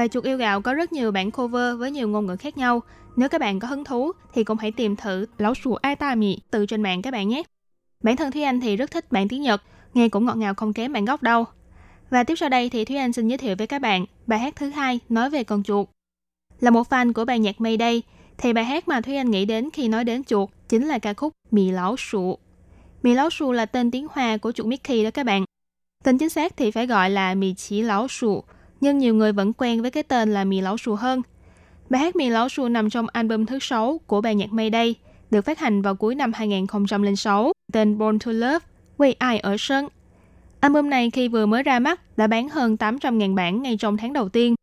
[0.00, 2.82] Bài chuột yêu gạo có rất nhiều bản cover với nhiều ngôn ngữ khác nhau.
[3.16, 6.14] Nếu các bạn có hứng thú thì cũng hãy tìm thử Lão sủ ai ta
[6.50, 7.42] từ trên mạng các bạn nhé.
[8.02, 9.62] Bản thân Thúy Anh thì rất thích bản tiếng Nhật,
[9.94, 11.44] nghe cũng ngọt ngào không kém bản gốc đâu.
[12.10, 14.56] Và tiếp sau đây thì Thúy Anh xin giới thiệu với các bạn bài hát
[14.56, 15.88] thứ hai nói về con chuột.
[16.60, 18.02] Là một fan của bài nhạc Mayday,
[18.38, 21.14] thì bài hát mà Thúy Anh nghĩ đến khi nói đến chuột chính là ca
[21.14, 22.38] khúc Mì Lão Sụ.
[23.02, 25.44] Mì Lão Sụ là tên tiếng Hoa của chuột Mickey đó các bạn.
[26.04, 28.44] Tên chính xác thì phải gọi là Mì Chỉ Lão Sụ,
[28.80, 31.22] nhưng nhiều người vẫn quen với cái tên là Mì Lão Sù hơn.
[31.90, 34.94] Bài hát Mì Lão Sù nằm trong album thứ 6 của bài nhạc Mayday,
[35.30, 38.66] được phát hành vào cuối năm 2006, tên Born to Love,
[38.96, 39.88] Quay ai ở sân.
[40.60, 44.12] Album này khi vừa mới ra mắt đã bán hơn 800.000 bản ngay trong tháng
[44.12, 44.54] đầu tiên.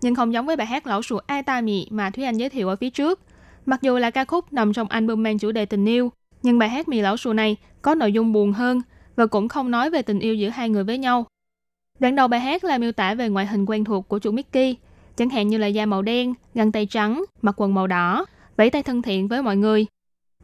[0.00, 2.48] Nhưng không giống với bài hát Lão Sù Ai Ta Mì mà Thúy Anh giới
[2.50, 3.20] thiệu ở phía trước.
[3.66, 6.12] Mặc dù là ca khúc nằm trong album mang chủ đề tình yêu,
[6.42, 8.82] nhưng bài hát Mì Lão Sù này có nội dung buồn hơn
[9.16, 11.26] và cũng không nói về tình yêu giữa hai người với nhau.
[12.00, 14.76] Đoạn đầu bài hát là miêu tả về ngoại hình quen thuộc của chủ Mickey,
[15.16, 18.26] chẳng hạn như là da màu đen, găng tay trắng, mặc quần màu đỏ,
[18.56, 19.86] vẫy tay thân thiện với mọi người.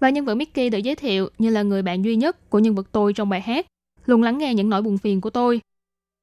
[0.00, 2.74] Và nhân vật Mickey được giới thiệu như là người bạn duy nhất của nhân
[2.74, 3.66] vật tôi trong bài hát,
[4.06, 5.60] luôn lắng nghe những nỗi buồn phiền của tôi.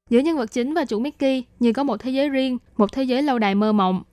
[0.10, 3.04] Giữa nhân vật chính và chủ Mickey như có một thế giới riêng, một thế
[3.04, 4.04] giới lâu đài mơ mộng.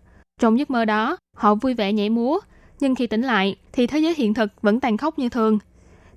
[0.40, 2.38] Trong giấc mơ đó, họ vui vẻ nhảy múa,
[2.80, 5.58] nhưng khi tỉnh lại thì thế giới hiện thực vẫn tàn khốc như thường.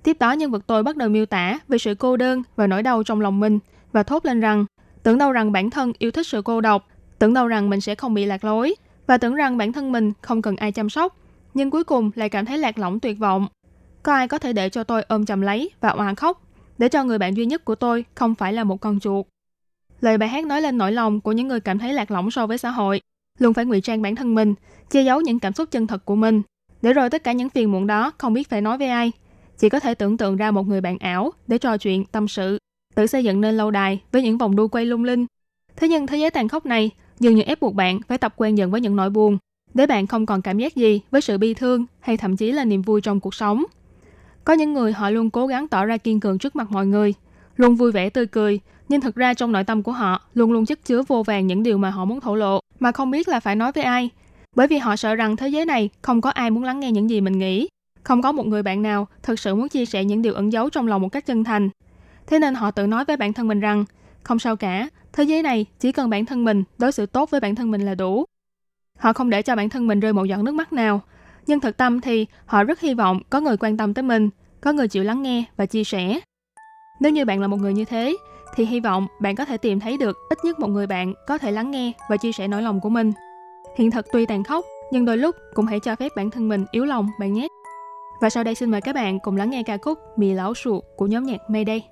[0.02, 2.82] Tiếp đó nhân vật tôi bắt đầu miêu tả về sự cô đơn và nỗi
[2.82, 3.58] đau trong lòng mình
[3.92, 4.64] và thốt lên rằng
[5.02, 6.88] tưởng đâu rằng bản thân yêu thích sự cô độc,
[7.18, 8.74] tưởng đâu rằng mình sẽ không bị lạc lối
[9.06, 11.16] và tưởng rằng bản thân mình không cần ai chăm sóc,
[11.54, 13.48] nhưng cuối cùng lại cảm thấy lạc lõng tuyệt vọng.
[14.02, 16.42] Có ai có thể để cho tôi ôm chầm lấy và oà khóc,
[16.78, 19.26] để cho người bạn duy nhất của tôi không phải là một con chuột.
[20.00, 22.46] Lời bài hát nói lên nỗi lòng của những người cảm thấy lạc lõng so
[22.46, 23.00] với xã hội,
[23.38, 24.54] luôn phải ngụy trang bản thân mình,
[24.90, 26.42] che giấu những cảm xúc chân thật của mình,
[26.82, 29.12] để rồi tất cả những phiền muộn đó không biết phải nói với ai,
[29.58, 32.58] chỉ có thể tưởng tượng ra một người bạn ảo để trò chuyện, tâm sự,
[32.98, 35.26] tự xây dựng nên lâu đài với những vòng đu quay lung linh.
[35.76, 36.90] Thế nhưng thế giới tàn khốc này
[37.20, 39.38] dường như ép buộc bạn phải tập quen dần với những nỗi buồn,
[39.74, 42.64] để bạn không còn cảm giác gì với sự bi thương hay thậm chí là
[42.64, 43.64] niềm vui trong cuộc sống.
[44.44, 47.14] Có những người họ luôn cố gắng tỏ ra kiên cường trước mặt mọi người,
[47.56, 50.66] luôn vui vẻ tươi cười, nhưng thực ra trong nội tâm của họ luôn luôn
[50.66, 53.40] chất chứa vô vàng những điều mà họ muốn thổ lộ mà không biết là
[53.40, 54.10] phải nói với ai.
[54.56, 57.10] Bởi vì họ sợ rằng thế giới này không có ai muốn lắng nghe những
[57.10, 57.68] gì mình nghĩ,
[58.02, 60.70] không có một người bạn nào thực sự muốn chia sẻ những điều ẩn giấu
[60.70, 61.68] trong lòng một cách chân thành.
[62.28, 63.84] Thế nên họ tự nói với bản thân mình rằng,
[64.22, 67.40] không sao cả, thế giới này chỉ cần bản thân mình đối xử tốt với
[67.40, 68.24] bản thân mình là đủ.
[68.98, 71.00] Họ không để cho bản thân mình rơi một giọt nước mắt nào.
[71.46, 74.72] Nhưng thực tâm thì họ rất hy vọng có người quan tâm tới mình, có
[74.72, 76.20] người chịu lắng nghe và chia sẻ.
[77.00, 78.16] Nếu như bạn là một người như thế,
[78.54, 81.38] thì hy vọng bạn có thể tìm thấy được ít nhất một người bạn có
[81.38, 83.12] thể lắng nghe và chia sẻ nỗi lòng của mình.
[83.76, 86.64] Hiện thực tuy tàn khốc, nhưng đôi lúc cũng hãy cho phép bản thân mình
[86.70, 87.48] yếu lòng bạn nhé.
[88.20, 90.80] Và sau đây xin mời các bạn cùng lắng nghe ca khúc Mì Lão Sụ
[90.96, 91.88] của nhóm nhạc Mayday.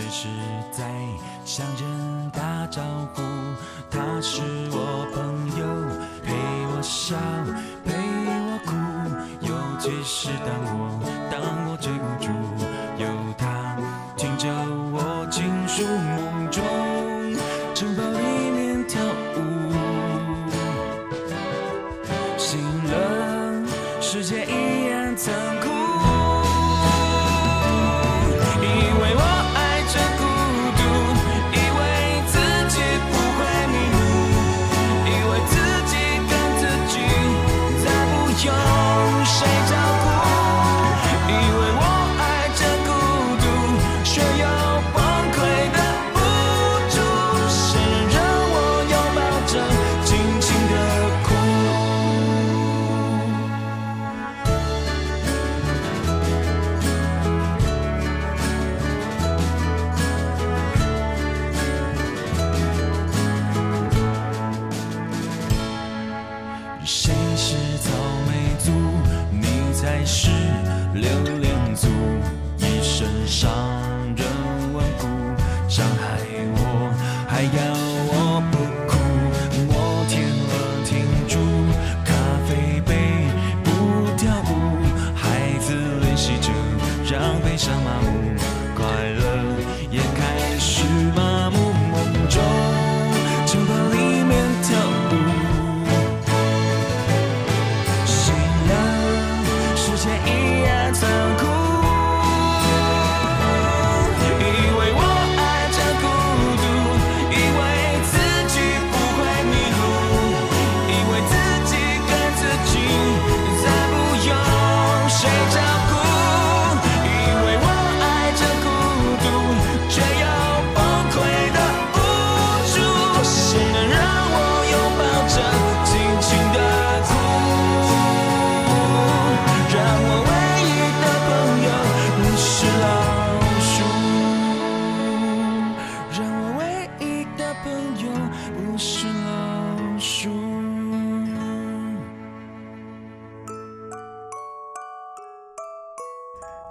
[0.00, 0.28] 只是
[0.72, 0.82] 在
[1.44, 2.80] 向人打招
[3.14, 3.22] 呼，
[3.90, 4.40] 他是
[4.70, 5.20] 我朋
[5.58, 5.66] 友，
[6.24, 6.32] 陪
[6.72, 7.18] 我笑，
[7.84, 7.92] 陪
[8.48, 8.72] 我哭，
[9.46, 10.80] 尤其是当我
[11.30, 11.92] 当我最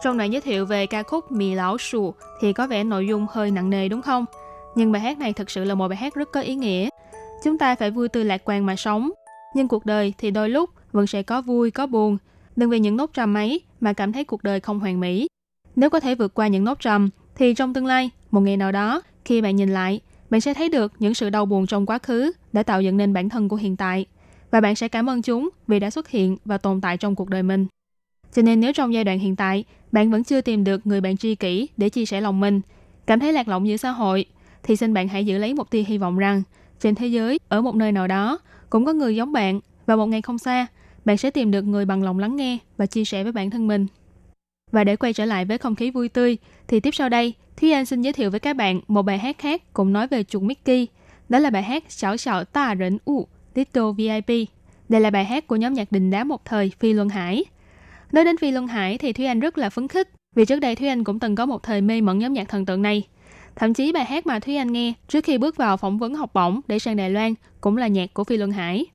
[0.09, 3.27] Trong đoạn giới thiệu về ca khúc Mì Lão Sù thì có vẻ nội dung
[3.29, 4.25] hơi nặng nề đúng không?
[4.75, 6.89] Nhưng bài hát này thực sự là một bài hát rất có ý nghĩa.
[7.43, 9.11] Chúng ta phải vui tươi lạc quan mà sống.
[9.55, 12.17] Nhưng cuộc đời thì đôi lúc vẫn sẽ có vui, có buồn.
[12.55, 15.27] Đừng vì những nốt trầm ấy mà cảm thấy cuộc đời không hoàn mỹ.
[15.75, 18.71] Nếu có thể vượt qua những nốt trầm, thì trong tương lai, một ngày nào
[18.71, 21.97] đó, khi bạn nhìn lại, bạn sẽ thấy được những sự đau buồn trong quá
[21.97, 24.05] khứ đã tạo dựng nên bản thân của hiện tại.
[24.51, 27.29] Và bạn sẽ cảm ơn chúng vì đã xuất hiện và tồn tại trong cuộc
[27.29, 27.67] đời mình.
[28.33, 31.17] Cho nên nếu trong giai đoạn hiện tại, bạn vẫn chưa tìm được người bạn
[31.17, 32.61] tri kỷ để chia sẻ lòng mình,
[33.07, 34.25] cảm thấy lạc lõng giữa xã hội,
[34.63, 36.43] thì xin bạn hãy giữ lấy một tia hy vọng rằng
[36.79, 40.05] trên thế giới, ở một nơi nào đó, cũng có người giống bạn và một
[40.05, 40.67] ngày không xa,
[41.05, 43.67] bạn sẽ tìm được người bằng lòng lắng nghe và chia sẻ với bản thân
[43.67, 43.87] mình.
[44.71, 47.71] Và để quay trở lại với không khí vui tươi, thì tiếp sau đây, Thúy
[47.71, 50.43] Anh xin giới thiệu với các bạn một bài hát khác cũng nói về chuột
[50.43, 50.87] Mickey.
[51.29, 54.49] Đó là bài hát Xảo xảo ta rỉnh u, Little VIP.
[54.89, 57.45] Đây là bài hát của nhóm nhạc đình đá một thời Phi Luân Hải.
[58.11, 60.75] Nói đến Phi Luân Hải thì Thúy Anh rất là phấn khích vì trước đây
[60.75, 63.03] Thúy Anh cũng từng có một thời mê mẩn nhóm nhạc thần tượng này.
[63.55, 66.33] Thậm chí bài hát mà Thúy Anh nghe trước khi bước vào phỏng vấn học
[66.33, 68.85] bổng để sang Đài Loan cũng là nhạc của Phi Luân Hải.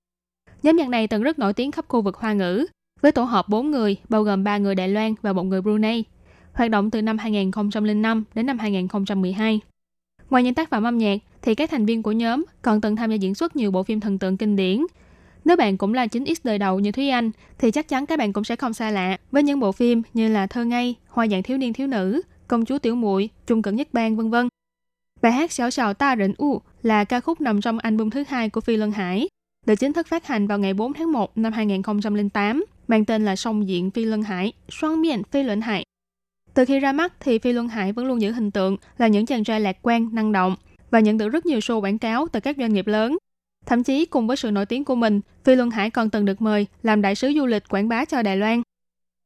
[0.63, 2.67] Nhóm nhạc này từng rất nổi tiếng khắp khu vực Hoa ngữ,
[3.01, 6.05] với tổ hợp 4 người, bao gồm 3 người Đài Loan và một người Brunei,
[6.53, 9.61] hoạt động từ năm 2005 đến năm 2012.
[10.31, 13.11] Ngoài những tác phẩm âm nhạc, thì các thành viên của nhóm còn từng tham
[13.11, 14.83] gia diễn xuất nhiều bộ phim thần tượng kinh điển.
[15.45, 18.33] Nếu bạn cũng là 9X đời đầu như Thúy Anh, thì chắc chắn các bạn
[18.33, 21.43] cũng sẽ không xa lạ với những bộ phim như là Thơ Ngây, Hoa dạng
[21.43, 24.49] thiếu niên thiếu nữ, Công chúa tiểu muội, Trung cận nhất bang vân vân.
[25.23, 28.49] Bài hát Xảo sào ta rỉnh u là ca khúc nằm trong album thứ hai
[28.49, 29.29] của Phi Luân Hải,
[29.67, 33.37] được chính thức phát hành vào ngày 4 tháng 1 năm 2008, mang tên là
[33.37, 35.85] Song diện Phi Luân Hải, Xoan miệng Phi Luân Hải.
[36.55, 39.27] Từ khi ra mắt thì Phi Luân Hải vẫn luôn giữ hình tượng là những
[39.27, 40.57] chàng trai lạc quan, năng động
[40.91, 43.17] và nhận được rất nhiều show quảng cáo từ các doanh nghiệp lớn.
[43.67, 46.43] Thậm chí cùng với sự nổi tiếng của mình, Phi Luân Hải còn từng được
[46.43, 48.63] mời làm đại sứ du lịch quảng bá cho Đài Loan.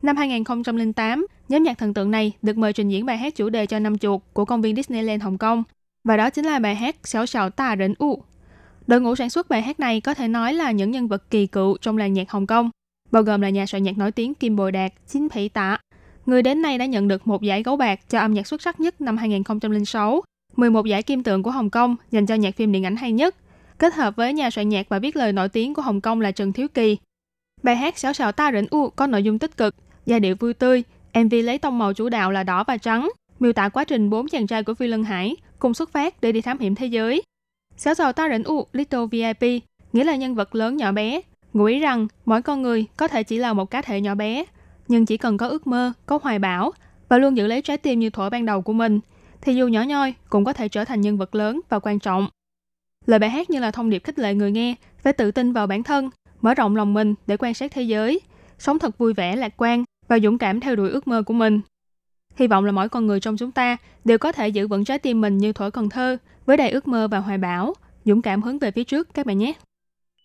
[0.03, 3.67] Năm 2008, nhóm nhạc thần tượng này được mời trình diễn bài hát chủ đề
[3.67, 5.63] cho năm chuột của công viên Disneyland Hồng Kông.
[6.05, 8.23] Và đó chính là bài hát Xảo xảo ta rỉnh u.
[8.87, 11.47] Đội ngũ sản xuất bài hát này có thể nói là những nhân vật kỳ
[11.47, 12.71] cựu trong làng nhạc Hồng Kông,
[13.11, 15.79] bao gồm là nhà soạn nhạc nổi tiếng Kim bồi Đạt, Chính Phỉ Tạ.
[16.27, 18.81] Người đến nay đã nhận được một giải gấu bạc cho âm nhạc xuất sắc
[18.81, 20.23] nhất năm 2006,
[20.57, 23.37] 11 giải kim tượng của Hồng Kông dành cho nhạc phim điện ảnh hay nhất,
[23.79, 26.31] kết hợp với nhà soạn nhạc và viết lời nổi tiếng của Hồng Kông là
[26.31, 26.97] Trần Thiếu Kỳ.
[27.63, 29.75] Bài hát Sáu Sào ta rỉnh u có nội dung tích cực,
[30.07, 30.83] giai điệu vui tươi,
[31.15, 33.11] MV lấy tông màu chủ đạo là đỏ và trắng,
[33.41, 36.33] miêu tả quá trình bốn chàng trai của Phi Lân Hải cùng xuất phát để
[36.33, 37.23] đi thám hiểm thế giới.
[37.77, 39.63] Sáu Sào ta rỉnh u Little VIP
[39.93, 41.21] nghĩa là nhân vật lớn nhỏ bé,
[41.53, 44.45] ngụ ý rằng mỗi con người có thể chỉ là một cá thể nhỏ bé,
[44.89, 46.73] nhưng chỉ cần có ước mơ, có hoài bão
[47.09, 49.01] và luôn giữ lấy trái tim như thuở ban đầu của mình,
[49.41, 52.29] thì dù nhỏ nhoi cũng có thể trở thành nhân vật lớn và quan trọng.
[53.09, 55.67] Lời bài hát như là thông điệp khích lệ người nghe phải tự tin vào
[55.67, 58.21] bản thân, mở rộng lòng mình để quan sát thế giới,
[58.59, 61.61] sống thật vui vẻ, lạc quan và dũng cảm theo đuổi ước mơ của mình.
[62.37, 64.99] Hy vọng là mỗi con người trong chúng ta đều có thể giữ vững trái
[64.99, 68.43] tim mình như thổi cần thơ, với đầy ước mơ và hoài bão, dũng cảm
[68.43, 69.53] hướng về phía trước các bạn nhé.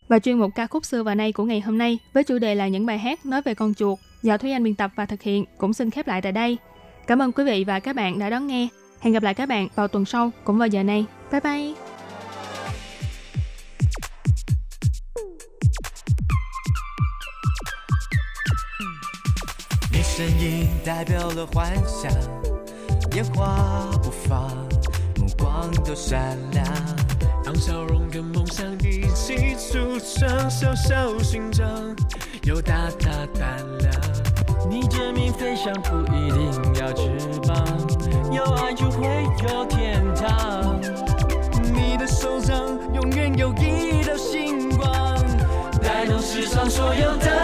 [0.07, 2.55] Và chuyên mục ca khúc xưa và nay của ngày hôm nay với chủ đề
[2.55, 5.21] là những bài hát nói về con chuột do Thúy Anh biên tập và thực
[5.21, 6.57] hiện cũng xin khép lại tại đây.
[7.07, 8.67] Cảm ơn quý vị và các bạn đã đón nghe.
[8.99, 11.05] Hẹn gặp lại các bạn vào tuần sau cũng vào giờ này.
[11.31, 11.82] Bye bye!
[20.23, 22.09] 身影代表了幻想，
[23.13, 24.49] 烟花不放，
[25.19, 26.65] 目光都闪亮。
[27.43, 31.67] 当笑容跟梦想一起组成小小勋章，
[32.43, 33.93] 有大大胆量。
[34.69, 37.11] 你证明飞翔不一定要翅
[37.45, 40.79] 膀，有爱就会有天堂。
[41.73, 42.57] 你的手掌
[42.93, 44.89] 永远有一道星光，
[45.81, 47.42] 带动世上所有的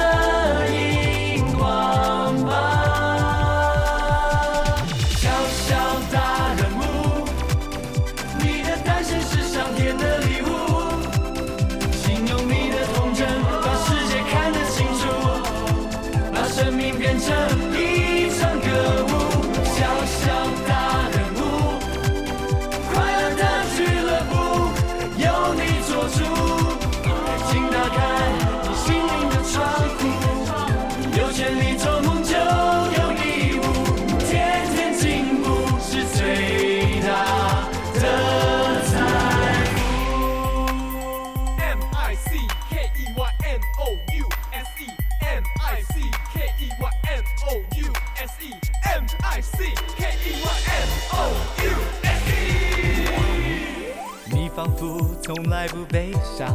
[54.79, 56.47] 你仿佛从来不悲伤，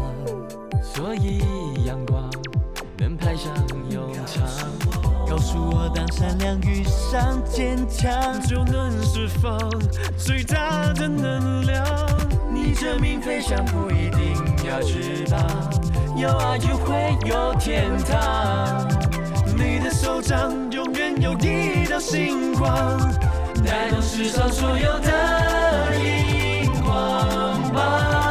[0.83, 1.43] 所以
[1.85, 2.31] 阳光
[2.97, 3.53] 能派上
[3.91, 4.43] 用场。
[5.29, 9.59] 告诉我，当善良遇上坚强，就能释放
[10.17, 11.85] 最大的能量。
[12.51, 14.35] 你证明飞翔不一定
[14.67, 15.41] 要翅膀，
[16.17, 18.89] 有爱就会有天堂。
[19.55, 22.99] 你的手掌永远有一道星光，
[23.65, 25.13] 带动世上所有的
[27.75, 28.24] Bye.